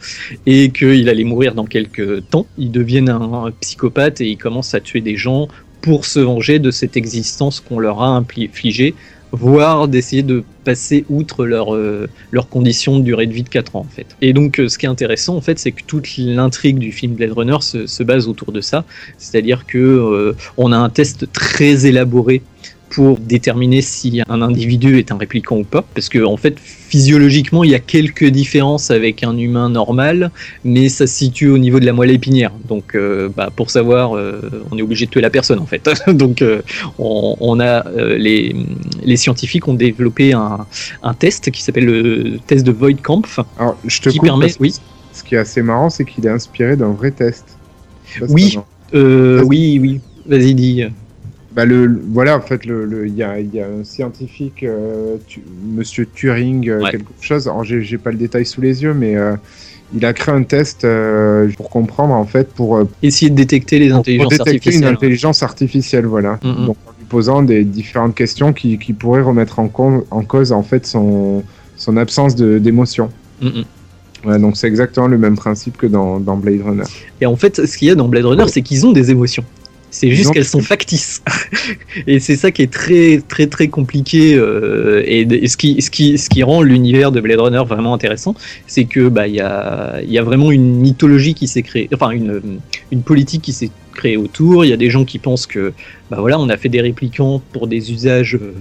[0.45, 4.73] et qu'il allait mourir dans quelques temps, ils deviennent un, un psychopathe et ils commencent
[4.73, 5.49] à tuer des gens
[5.81, 8.95] pour se venger de cette existence qu'on leur a infligée,
[9.31, 13.75] voire d'essayer de passer outre leur, euh, leurs conditions de durée de vie de 4
[13.75, 14.07] ans en fait.
[14.21, 17.13] Et donc euh, ce qui est intéressant en fait c'est que toute l'intrigue du film
[17.13, 18.85] Blade Runner se, se base autour de ça,
[19.17, 22.41] c'est-à-dire que euh, on a un test très élaboré
[22.99, 25.85] pour déterminer si un individu est un répliquant ou pas.
[25.95, 30.31] Parce que, en fait, physiologiquement, il y a quelques différences avec un humain normal,
[30.65, 32.51] mais ça se situe au niveau de la moelle épinière.
[32.67, 35.89] Donc, euh, bah, pour savoir, euh, on est obligé de tuer la personne, en fait.
[36.09, 36.61] Donc, euh,
[36.97, 38.53] on, on a les,
[39.05, 40.67] les scientifiques ont développé un,
[41.01, 43.39] un test qui s'appelle le test de Voidkampf.
[43.57, 44.75] Alors, je te qui coupe permet, parce oui.
[45.13, 47.45] Ce qui est assez marrant, c'est qu'il est inspiré d'un vrai test.
[48.19, 48.59] Ça, Oui,
[48.93, 50.01] euh, oui, oui.
[50.25, 50.83] Vas-y, dis.
[51.51, 54.61] Bah le, voilà, en fait, le, le- il y, a, il y a un scientifique,
[54.63, 55.41] euh, tu-
[55.75, 56.91] Monsieur Turing, euh, Ouais.
[56.91, 57.49] quelque chose.
[57.63, 59.35] J'ai pas le détail sous les yeux, mais euh,
[59.95, 63.89] il a créé un test euh, pour comprendre, en fait, pour, Essayer de détecter les
[63.89, 64.93] pour intelligences détecter une artificielles.
[64.93, 66.39] intelligence artificielle, voilà.
[66.43, 70.85] Donc, en lui posant des différentes questions qui, qui pourraient remettre en, cause, en fait,
[70.85, 71.43] son,
[71.77, 73.09] son absence d'émotion.
[74.23, 76.83] Donc c'est exactement le même principe que dans, dans Blade Runner.
[77.21, 79.45] Et en fait, ce qu'il y a dans Blade Runner, c'est qu'ils ont des émotions.
[79.91, 81.23] C'est juste qu'elles sont factices.
[82.07, 85.89] et c'est ça qui est très très très compliqué euh, et, et ce qui ce
[85.89, 88.35] qui ce qui rend l'univers de Blade Runner vraiment intéressant,
[88.67, 92.59] c'est que bah y a y a vraiment une mythologie qui s'est créée, enfin une
[92.91, 94.63] une politique qui s'est créée autour.
[94.63, 95.73] Il y a des gens qui pensent que
[96.11, 98.53] bah voilà, on a fait des réplicants pour des usages euh,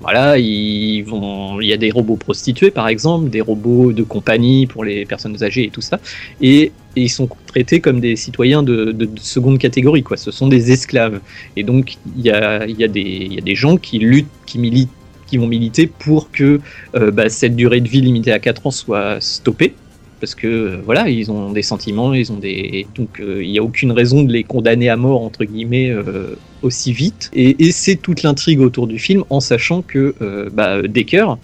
[0.00, 4.66] voilà, ils vont, il y a des robots prostitués par exemple, des robots de compagnie
[4.66, 5.98] pour les personnes âgées et tout ça,
[6.40, 10.04] et, ils sont traités comme des citoyens de, de- de seconde catégorie.
[10.16, 11.20] Ce sont des esclaves,
[11.56, 14.90] et donc il y a, des, gens qui luttent, qui militent,
[15.26, 16.60] qui vont militer pour que
[16.94, 19.74] euh, bah, cette durée de vie limitée à 4 ans soit stoppée.
[20.20, 23.58] Parce que euh, voilà, ils ont des sentiments, ils ont des donc euh, il n'y
[23.58, 27.30] a aucune raison de les condamner à mort entre guillemets euh, aussi vite.
[27.34, 31.36] Et, et c'est toute l'intrigue autour du film, en sachant que euh, bah, Decker,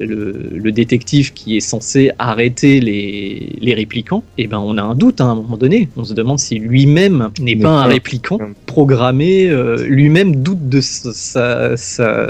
[0.00, 4.94] le, le détective qui est censé arrêter les, les réplicants, et ben on a un
[4.94, 5.88] doute hein, à un moment donné.
[5.96, 9.48] On se demande si lui-même n'est pas un réplicant programmé.
[9.48, 12.26] euh, lui-même doute de sa, sa- sa-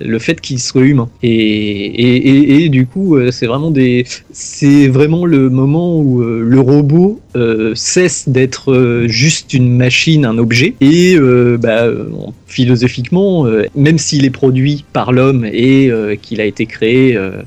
[0.00, 1.08] le fait qu'il soit humain.
[1.22, 6.22] Et, et, et- et du coup, euh, c'est vraiment des, c'est vraiment le moment où
[6.22, 11.86] euh, le robot euh, cesse d'être juste une machine, un objet, et euh, bah,
[12.50, 17.42] philosophiquement, euh, même s'il est produit par l'homme et euh, qu'il a été créé euh,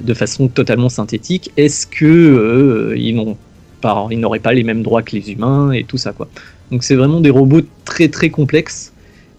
[0.00, 3.36] de façon totalement synthétique, est-ce que ils n'ont
[3.80, 6.28] pas, ils n'auraient pas les mêmes droits que les humains et tout ça quoi.
[6.70, 8.92] Donc c'est vraiment des robots très très complexes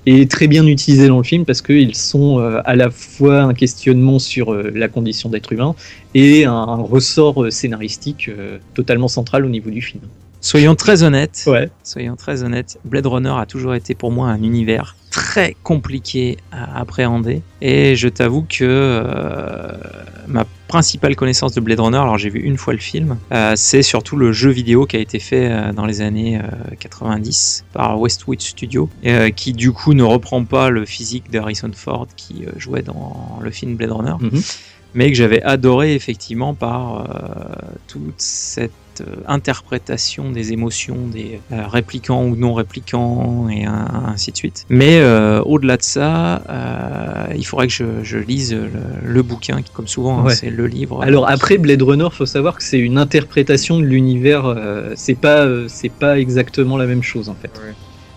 [0.05, 4.19] est très bien utilisé dans le film parce qu'ils sont à la fois un questionnement
[4.19, 5.75] sur la condition d'être humain
[6.15, 8.29] et un, ressort scénaristique
[8.73, 10.01] totalement central au niveau du film.
[10.41, 11.43] Soyons très honnêtes.
[11.47, 11.69] Ouais.
[11.83, 12.79] Soyons très honnêtes.
[12.83, 17.41] Blade Runner a toujours été pour moi un univers très compliqué à appréhender.
[17.61, 19.73] Et je t'avoue que euh,
[20.27, 23.81] ma principale connaissance de Blade Runner, alors j'ai vu une fois le film, euh, c'est
[23.83, 27.99] surtout le jeu vidéo qui a été fait euh, dans les années euh, 90 par
[27.99, 28.89] Westwood Studio,
[29.35, 33.51] qui du coup ne reprend pas le physique de Harrison Ford qui jouait dans le
[33.51, 34.41] film Blade Runner Mhm.
[34.93, 38.71] mais que j'avais adoré effectivement par euh, toute cette
[39.07, 44.65] euh, interprétation des émotions des euh, réplicants ou non réplicants et ainsi de suite.
[44.69, 48.69] Mais euh, au-delà de ça, euh, il faudrait que je, je lise le,
[49.05, 51.01] le bouquin, qui, comme souvent hein, c'est le livre.
[51.03, 54.45] Alors après Blade Runner, faut savoir que c'est une interprétation de l'univers.
[54.45, 57.51] euh, c'est pas, euh, c'est pas exactement la même chose en fait.
[57.63, 57.73] Ouais.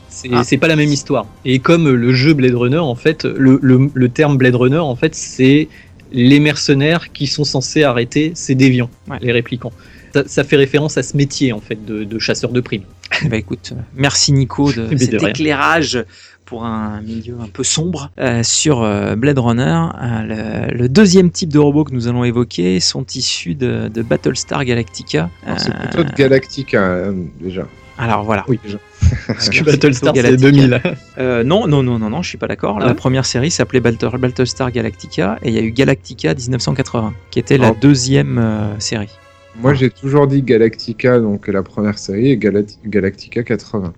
[0.09, 0.43] C'est Ah.
[0.45, 1.27] c'est pas la même histoire.
[1.45, 4.95] Et comme le jeu Blade Runner, en fait, le, le, le terme Blade Runner, en
[4.95, 5.69] fait, c'est
[6.13, 9.19] les mercenaires qui sont censés arrêter ces déviants, Ouais.
[9.21, 9.73] les réplicants.
[10.15, 12.85] Ça, ça fait référence à ce métier en fait de, de chasseur de primes.
[13.29, 16.05] Bah écoute, merci Nico de Mais cet éclairage
[16.45, 19.63] pour un milieu un peu sombre euh, sur euh, Blade Runner.
[20.01, 24.03] Euh, le, le deuxième type de robots que nous allons évoquer sont issus de, de
[24.03, 25.31] Battlestar Galactica.
[25.45, 27.11] Alors, C'est plutôt de Galactica,
[27.41, 27.67] déjà.
[27.99, 28.45] alors voilà.
[28.47, 28.61] Oui.
[28.63, 28.79] Déjà.
[29.27, 30.51] Parce que Battlestar c'est Galactica.
[30.53, 30.81] 2000.
[31.19, 32.79] Euh, non, non, non, non, non, je suis pas d'accord.
[32.79, 37.15] La Ah première série s'appelait Battle- Battlestar Galactica et il y a eu Galactica 1980,
[37.33, 37.77] qui était la Oh.
[37.81, 39.09] deuxième euh, série.
[39.57, 43.93] Moi, j'ai toujours dit Galactica, donc la première série, et Galat- Galactica 80.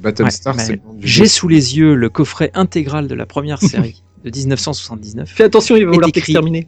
[0.00, 3.26] Battlestar, Ouais, c'est le nom du J'ai sous les yeux le coffret intégral de la
[3.26, 5.28] première série de 1979.
[5.28, 6.20] Fais attention, il va vouloir écrit.
[6.22, 6.66] t'exterminer.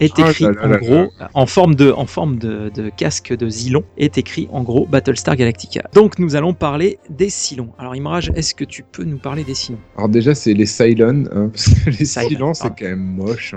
[0.00, 2.90] est Oh là écrit là en là gros, en forme de, en forme de, de
[2.90, 5.88] casque de Zilon, est écrit en gros Battlestar Galactica.
[5.94, 7.70] Donc nous allons parler des Cylons.
[7.78, 11.24] Alors Imraj, est-ce que tu peux nous parler des Cylons Alors déjà, c'est les Cylons,
[11.32, 12.76] hein, parce que les Cylons, c'est pardon.
[12.78, 13.54] quand même moche.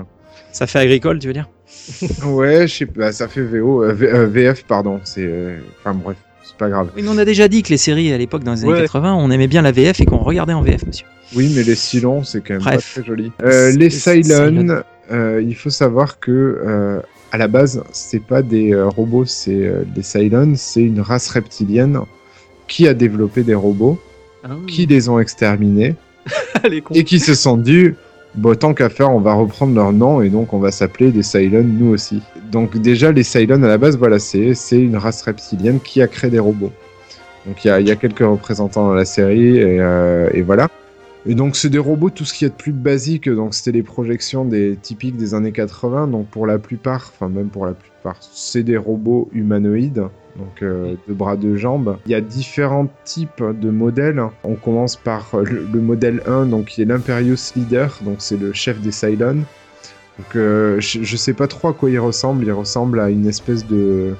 [0.52, 1.48] Ça fait agricole, tu veux dire
[2.24, 5.00] Ouais, je sais pas, ça fait VO, euh, V- euh, VF, pardon.
[5.04, 6.90] C'est, euh, enfin bref, c'est pas grave.
[6.96, 8.80] Oui, mais on a déjà dit que les séries à l'époque dans les années Ouais.
[8.82, 11.06] 80, on aimait bien la VF et qu'on regardait en VF, monsieur.
[11.36, 12.94] Oui, mais les Cylons, c'est quand même Bref.
[12.94, 13.30] pas très joli.
[13.76, 14.82] Les Cylons,
[15.40, 20.82] il faut savoir que à la base, c'est pas des robots, c'est des Cylons, c'est
[20.82, 22.00] une race reptilienne
[22.66, 24.00] qui a développé des robots,
[24.66, 25.94] qui les ont exterminés
[26.94, 27.90] et qui se sont dit
[28.34, 31.22] bon tant qu'à faire on va reprendre leur nom et donc on va s'appeler des
[31.22, 32.22] Cylons nous aussi.
[32.50, 36.30] Donc déjà les Cylons à la base voilà c'est une race reptilienne qui a créé
[36.30, 36.72] des robots.
[37.46, 40.42] Donc il y a, il y a quelques représentants dans la série et, euh, et
[40.42, 40.68] voilà.
[41.26, 43.28] Et donc c'est des robots tout ce qu'il y a de plus basique.
[43.28, 47.48] Donc c'était les projections des typiques des années 80 donc pour la plupart enfin même
[47.48, 50.04] pour la plupart c'est des robots humanoïdes
[50.38, 51.98] donc euh, de bras, de jambes.
[52.06, 54.22] Il y a différents types de modèles.
[54.44, 58.52] On commence par le, le modèle 1, donc qui est l'Imperius Leader, donc c'est le
[58.52, 59.42] chef des Cylons.
[60.18, 62.44] Donc euh, je, je sais pas trop à quoi il ressemble.
[62.44, 64.14] Il ressemble à une espèce de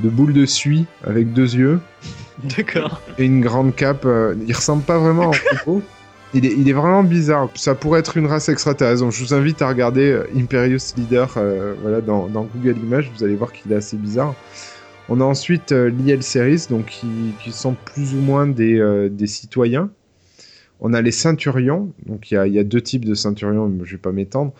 [0.00, 1.78] de boule de suie avec deux yeux
[2.56, 3.02] D'accord.
[3.18, 4.04] et une grande cape.
[4.06, 5.34] euh, il ressemble pas vraiment à
[5.70, 5.80] un.
[6.32, 7.48] Il est, il est vraiment bizarre.
[7.56, 9.02] Ça pourrait être une race extraterrestre.
[9.02, 13.10] Donc je vous invite à regarder euh, Imperius Leader euh, voilà, dans, dans Google Images.
[13.16, 14.34] Vous allez voir qu'il est assez bizarre.
[15.10, 19.08] On a ensuite euh, l'IL Series, donc qui, qui sont plus ou moins des, euh,
[19.08, 19.90] des citoyens.
[20.80, 21.92] On a les ceinturions.
[22.06, 24.52] Donc il y a, il y a deux types de ceinturions, je vais pas m'étendre.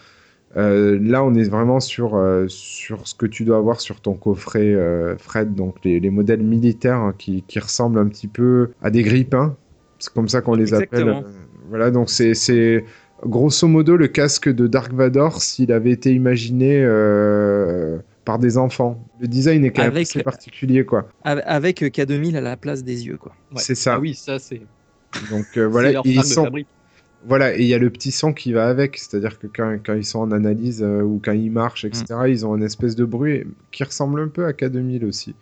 [0.57, 4.15] Euh, là, on est vraiment sur, euh, sur ce que tu dois avoir sur ton
[4.15, 5.55] coffret, euh, Fred.
[5.55, 9.57] Donc les, les modèles militaires hein, qui, qui ressemblent un petit peu à des grippins.
[10.01, 11.21] C'est comme ça qu'on les Exactement.
[11.21, 11.33] appelle.
[11.69, 12.85] Voilà, donc c'est-
[13.25, 16.83] grosso modo le casque de Dark Vador s'il avait été imaginé
[18.31, 19.03] par des enfants.
[19.21, 21.09] Le design est quand même Avec- assez particulier, quoi.
[21.25, 23.33] Avec avec K2000 à la place des yeux, quoi.
[23.53, 23.61] Ouais.
[23.61, 23.95] C'est ça.
[23.95, 24.61] Ah oui, ça c'est.
[25.33, 26.49] Donc euh, voilà, leur et ils sont,
[27.27, 29.95] voilà, et il y a le petit son qui va avec, c'est-à-dire que quand, quand
[29.95, 32.27] ils sont en analyse euh, ou quand ils marchent, etc., Mm.
[32.29, 35.35] ils ont une espèce de bruit qui ressemble un peu à K2000 aussi.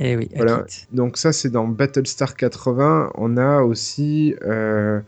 [0.00, 0.64] Eh oui, Voilà.
[0.92, 3.10] Donc ça, c'est dans Battlestar 80.
[3.16, 5.00] On a aussi euh,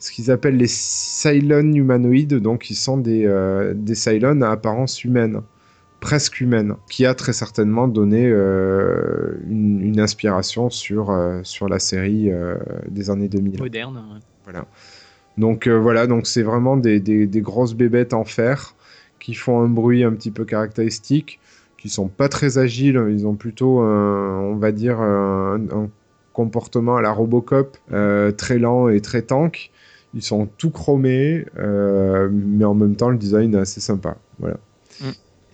[0.00, 5.04] ce qu'ils appellent les Cylons humanoïdes, donc ils sont des, euh, des Cylons à apparence
[5.04, 5.40] humaine,
[6.04, 11.78] presque humaine, qui a très certainement donné euh, une, une inspiration sur, euh, sur la
[11.78, 12.56] série euh,
[12.90, 13.58] des années 2000.
[13.58, 13.96] moderne.
[13.96, 14.20] ouais.
[14.44, 14.66] Voilà.
[15.38, 18.74] Donc voilà, donc c'est vraiment des, des- des grosses bébêtes en fer
[19.18, 21.40] qui font un bruit un petit peu caractéristique,
[21.78, 25.88] qui sont pas très agiles, ils ont plutôt, on va dire, un, un
[26.34, 27.78] comportement à la Robocop,
[28.36, 29.70] très lent et très tank.
[30.12, 34.16] Ils sont tout chromés, mais en même temps le design est assez sympa.
[34.38, 34.58] Voilà.
[35.00, 35.04] Mm.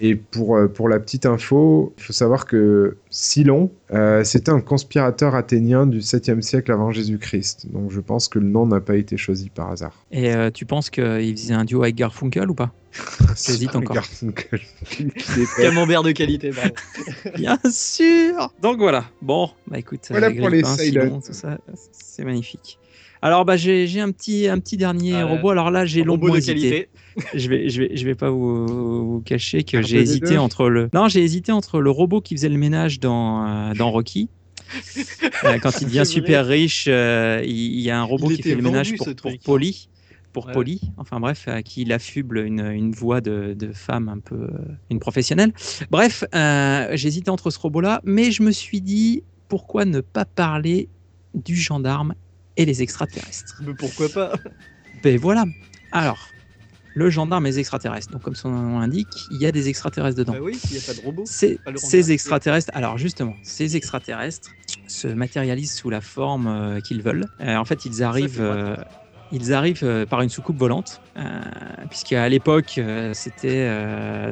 [0.03, 4.63] Et pour, euh, pour la petite info, il faut savoir que Silon, euh, c'était un
[4.63, 7.67] conspirateur athénien du 7e siècle avant Jésus-Christ.
[7.71, 10.07] Donc je pense que le nom n'a pas été choisi par hasard.
[10.11, 12.73] Et euh, tu penses qu'il faisait un duo avec Garfunkel ou pas?
[13.37, 13.97] J'hésite encore.
[13.97, 14.61] Garfunkel.
[15.59, 16.73] Camembert de qualité, bravo.
[17.37, 19.05] Bien sûr Donc voilà.
[19.21, 20.65] Bon, bah écoute, Voilà euh, pour les.
[20.65, 21.59] Silon, tout ça,
[21.93, 22.80] c'est magnifique.
[23.23, 25.51] Alors bah j'ai un petit un petit dernier Ah, robot.
[25.51, 26.55] Alors là j'ai longuement hésité.
[26.55, 26.89] qualité.
[27.35, 28.67] Je vais je vais je vais pas vous,
[29.17, 30.03] vous cacher que j'ai R2D2.
[30.03, 33.75] hésité entre le non j'ai hésité entre le robot qui faisait le ménage dans euh,
[33.75, 34.29] dans Rocky.
[35.45, 38.43] Euh, quand il devient super riche, euh, il, il y a un robot Il qui
[38.43, 39.33] fait le ménage pour, pour.
[39.45, 39.89] Polly.
[40.33, 40.53] Pour Ouais.
[40.53, 44.49] Polly, enfin bref, à qui il affuble une, une voix de, de femme un peu,
[44.91, 45.53] une professionnelle.
[45.91, 50.89] Bref, euh, j'hésitais entre ce robot-là, mais je me suis dit, pourquoi ne pas parler
[51.35, 52.15] du gendarme
[52.61, 54.33] et les extraterrestres Mais pourquoi pas
[55.03, 55.47] Ben voilà.
[55.93, 56.29] Alors,
[56.95, 58.13] le gendarme et les extraterrestres.
[58.13, 60.35] Donc, comme son nom l'indique, il y a des extraterrestres dedans.
[60.35, 61.25] Bah oui, il n'y a pas de robot.
[61.27, 64.51] Ces, extraterrestres, alors justement, ces extraterrestres
[64.87, 67.27] se matérialisent sous la forme euh, qu'ils veulent.
[67.41, 68.43] Euh, en fait, ils arrivent,
[69.33, 71.23] ils arrivent euh, par une soucoupe volante, euh,
[71.89, 73.71] puisqu'à l'époque, euh, c'était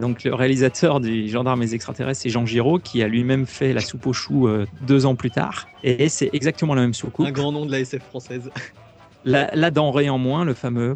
[0.00, 3.80] donc le réalisateur du gendarme et extraterrestres, c'est Jean Giraud, qui a lui-même fait la
[3.80, 4.48] soupe aux choux
[4.82, 5.68] deux ans plus tard.
[5.84, 7.26] Et c'est exactement la même soucoupe.
[7.26, 8.50] Un grand nom de la SF française.
[9.30, 10.94] La, la denrée en moins, le fameux.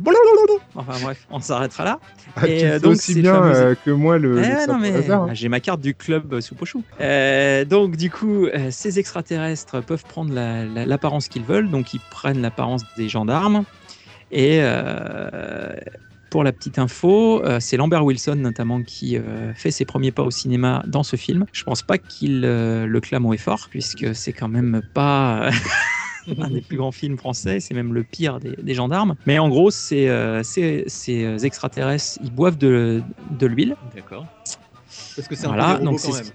[0.74, 1.98] Enfin bref, on s'arrêtera là.
[2.36, 5.28] Ah, Et, euh, donc, aussi bien euh, que moi le, Eh le non, mais hein.
[5.34, 6.82] j'ai ma carte du club euh, soupe au chou.
[7.00, 12.00] Euh, donc du coup, ces extraterrestres peuvent prendre la- la- l'apparence qu'ils veulent, donc ils
[12.10, 13.64] prennent l'apparence des gendarmes.
[14.30, 14.62] Et
[16.30, 20.22] pour la petite info, euh, c'est Lambert Wilson notamment qui euh, fait ses premiers pas
[20.22, 21.44] au cinéma dans ce film.
[21.52, 25.50] Je pense pas qu'il euh, le clame haut et fort, puisque c'est quand même pas
[26.40, 29.14] un des plus grands films français, c'est même le pire des, des gendarmes.
[29.26, 33.02] Mais en gros, c'est, euh, ces, ces extraterrestres, ils boivent de,
[33.38, 33.76] de l'huile.
[33.94, 34.26] D'accord.
[35.16, 36.32] Parce que c'est Voilà, un peu des donc robots quand c'est- même.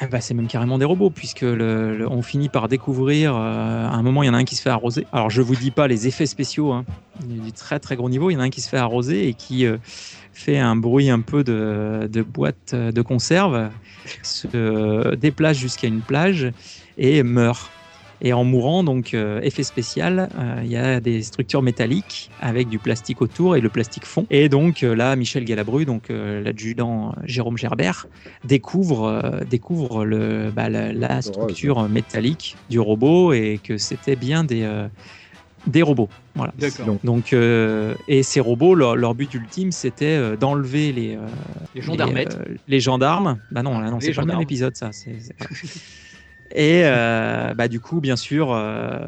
[0.00, 3.38] Eh ben, c'est même carrément des robots, puisque le, le- on finit par découvrir, euh,
[3.84, 5.04] à un moment, il y en a un qui se fait arroser.
[5.12, 6.84] Alors, je vous dis pas les effets spéciaux, hein,
[7.26, 8.30] du du très très gros niveau.
[8.30, 9.76] Il y en a un qui se fait arroser et qui euh,
[10.32, 13.70] fait un bruit un peu de, de boîte de conserve,
[14.22, 16.52] se euh, déplace jusqu'à une plage
[16.96, 17.68] et meurt.
[18.20, 22.68] Et en mourant, donc euh, effet spécial, euh, il y a des structures métalliques avec
[22.68, 24.26] du plastique autour et le plastique fond.
[24.30, 28.06] Et donc euh, là, Michel Galabru, donc euh, l'adjudant Jérôme Gerbert,
[28.44, 34.42] découvre, euh, découvre le, bah, la, la structure métallique du robot et que c'était bien
[34.42, 34.88] des, euh,
[35.66, 36.08] des robots.
[36.34, 36.52] Voilà.
[36.58, 36.96] D'accord.
[37.04, 41.26] Donc, euh, et ces robots, leur, leur but ultime, c'était euh, d'enlever les, euh,
[41.74, 43.38] Les les, euh, les gendarmes.
[43.50, 44.90] Bah non, là, non, c'est pas le même épisode, ça.
[46.54, 49.00] Et euh, bah, du coup, bien sûr, euh,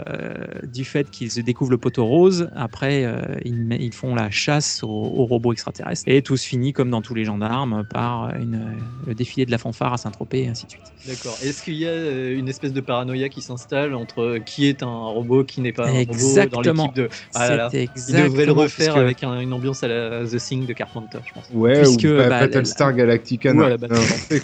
[0.64, 4.88] du fait qu'ils découvrent le poteau rose, après, euh, ils, ils font la chasse aux,
[4.88, 6.03] aux robots extraterrestres.
[6.07, 8.76] Et tout se finit, comme dans tous les gendarmes, par une,
[9.07, 10.82] le défilé de la fanfare à Saint-Tropez, et ainsi de suite.
[11.07, 11.38] D'accord.
[11.43, 15.45] Est-ce qu'il y a une espèce de paranoïa qui s'installe entre qui est un robot,
[15.45, 16.43] qui n'est pas un Exactement.
[16.43, 17.09] robot dans l'équipe de.
[17.34, 17.68] Ah là là.
[17.70, 20.72] C'est Il devrait le exactement refaire avec un- une ambiance à la The Thing de
[20.74, 21.45] Carpenter, je pense.
[21.55, 23.78] ouais, puisque, ou ba- bah, Battlestar Galactica, ou non, la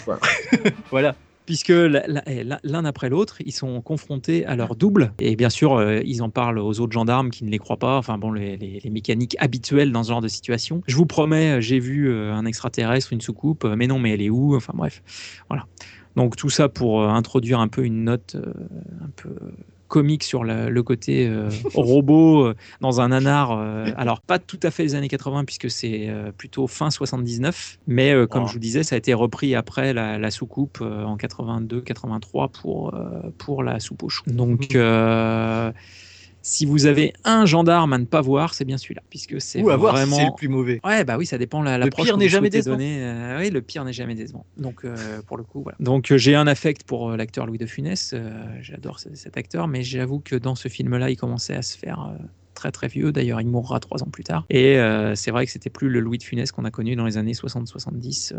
[0.03, 0.19] quoi.
[0.89, 1.15] Voilà.
[1.47, 5.13] Puisque eh, l'un après l'autre, ils sont confrontés à leur double.
[5.17, 7.97] Et bien sûr, euh, ils en parlent aux autres gendarmes qui ne les croient pas.
[7.97, 10.83] Enfin bon, les, mécaniques habituelles dans ce genre de situation.
[10.87, 14.21] Je vous promets, euh, j'ai vu euh, un extraterrestre, une soucoupe, mais non, mais elle
[14.21, 14.55] est où?
[14.55, 15.01] Enfin bref,
[15.47, 15.65] voilà.
[16.17, 19.29] Donc tout ça pour introduire un peu une note un peu
[19.87, 23.51] comique sur le côté euh, robot euh, dans un nanar.
[23.51, 27.77] euh, alors pas tout à fait les années 80 puisque c'est euh, plutôt fin 79,
[27.87, 28.47] mais comme Oh.
[28.47, 32.93] je vous disais, ça a été repris après la, la soucoupe en 82-83 pour
[33.37, 34.23] pour la soupe aux choux.
[34.27, 35.71] Donc euh,
[36.49, 39.69] si vous avez un gendarme à ne pas voir, c'est bien celui-là, puisque c'est Ou
[39.69, 40.79] à voir si vraiment c'est le plus mauvais.
[40.85, 42.77] Ouais, bah oui, ça dépend la Le l'approche pire que n'est jamais décevant.
[42.79, 44.45] Euh, oui, le pire n'est jamais décevant.
[44.55, 45.75] Donc, euh, pour le coup, voilà.
[45.81, 48.15] Donc, euh, j'ai un affect pour l'acteur Louis de Funès.
[48.61, 52.13] J'adore ce- cet acteur, mais j'avoue que dans ce film-là, il commençait à se faire
[52.53, 53.11] très très vieux.
[53.11, 54.45] D'ailleurs, il mourra trois ans plus tard.
[54.49, 57.05] Et euh, c'est vrai que c'était plus le Louis de Funès qu'on a connu dans
[57.05, 58.37] les années 60-70, euh,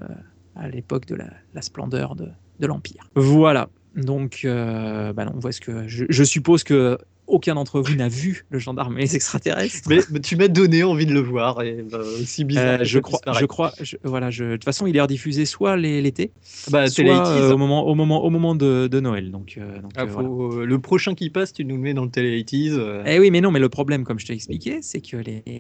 [0.57, 2.29] à l'époque de la, la splendeur de,
[2.59, 3.09] de l'Empire.
[3.15, 3.69] Voilà.
[3.95, 6.99] Donc, euh, bah non, on voit ce que je, je suppose que
[7.29, 9.89] aucun d'entre vous n'a vu le gendarme et les extraterrestres.
[9.89, 12.65] Mais, mais tu m'as donné envie de le voir, et bah, aussi bizarre.
[12.75, 13.73] Euh, que je crois, je crois,
[14.05, 16.33] voilà, je, de toute façon, il est rediffusé soit l'été,
[16.71, 19.31] Bah, soit euh, au moment, au moment, au moment de, de Noël.
[19.31, 20.63] Donc, euh, donc, Ah, euh, faut- voilà.
[20.63, 22.73] euh, Le prochain qui passe, tu nous le mets dans le Télé 80s.
[22.79, 23.03] euh.
[23.07, 25.17] Eh oui, mais non, mais le problème, comme je t'ai expliqué, c'est que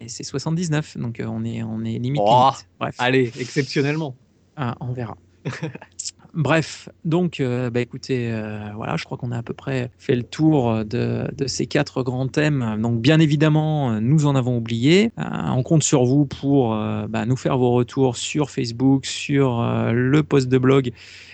[0.07, 2.23] c'est 79, donc euh, on est, on est limite.
[2.25, 2.31] Oh.
[2.51, 2.66] limite.
[2.81, 4.16] Bref, Allez, exceptionnellement.
[4.57, 5.16] Ah, on verra.
[6.39, 10.14] bref, donc, euh, bah, écoutez, euh, voilà, je crois qu'on a à peu près fait
[10.14, 12.78] le tour de, ces quatre grands thèmes.
[12.80, 15.11] Donc, bien évidemment, nous en avons oublié.
[15.18, 19.61] Euh, on compte sur vous pour euh, bah, nous faire vos retours sur Facebook, sur
[19.61, 20.93] euh, le post de blog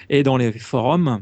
[0.09, 1.21] et dans les forums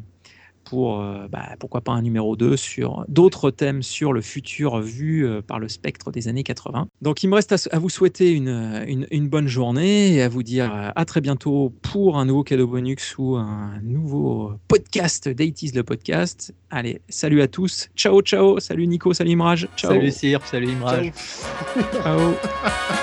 [0.64, 5.26] pour, euh, bah, pourquoi pas un numéro 2 sur d'autres thèmes sur le futur vu
[5.26, 6.88] euh, par le spectre des années 80.
[7.00, 10.42] Donc il me reste à, vous souhaiter une, une, une bonne journée et à vous
[10.42, 15.72] dire euh, à très bientôt pour un nouveau cadeau bonus ou un nouveau podcast d'Aitis
[15.74, 16.54] le podcast.
[16.70, 17.88] Allez, salut à tous.
[17.96, 18.60] Ciao, ciao.
[18.60, 19.68] Salut Nico, salut Imraj.
[19.76, 19.92] Ciao.
[19.92, 21.12] Salut Sir, salut Imraj.
[22.02, 22.34] Ciao.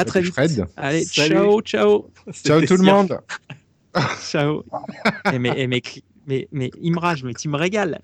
[0.00, 0.32] à très vite.
[0.34, 0.66] Fred.
[0.76, 1.34] Allez, Salut.
[1.34, 2.10] ciao, ciao.
[2.32, 3.18] Ciao tout le monde.
[4.22, 4.64] Ciao.
[5.32, 5.82] Eh, mais, mais,
[6.26, 8.00] mais, mais Imraj, mais tu me régales.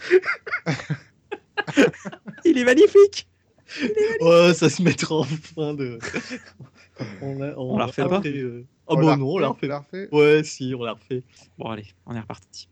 [2.44, 3.28] Il est magnifique.
[4.20, 5.98] Ouais, ça se mettra en fin de.
[7.20, 9.66] On, la- On la refait pas euh, Ah On bon, l'a non, on la refait.
[9.66, 10.08] on l'a refait.
[10.12, 11.22] Ouais, si, on la refait.
[11.58, 12.68] Bon, allez, on est reparti.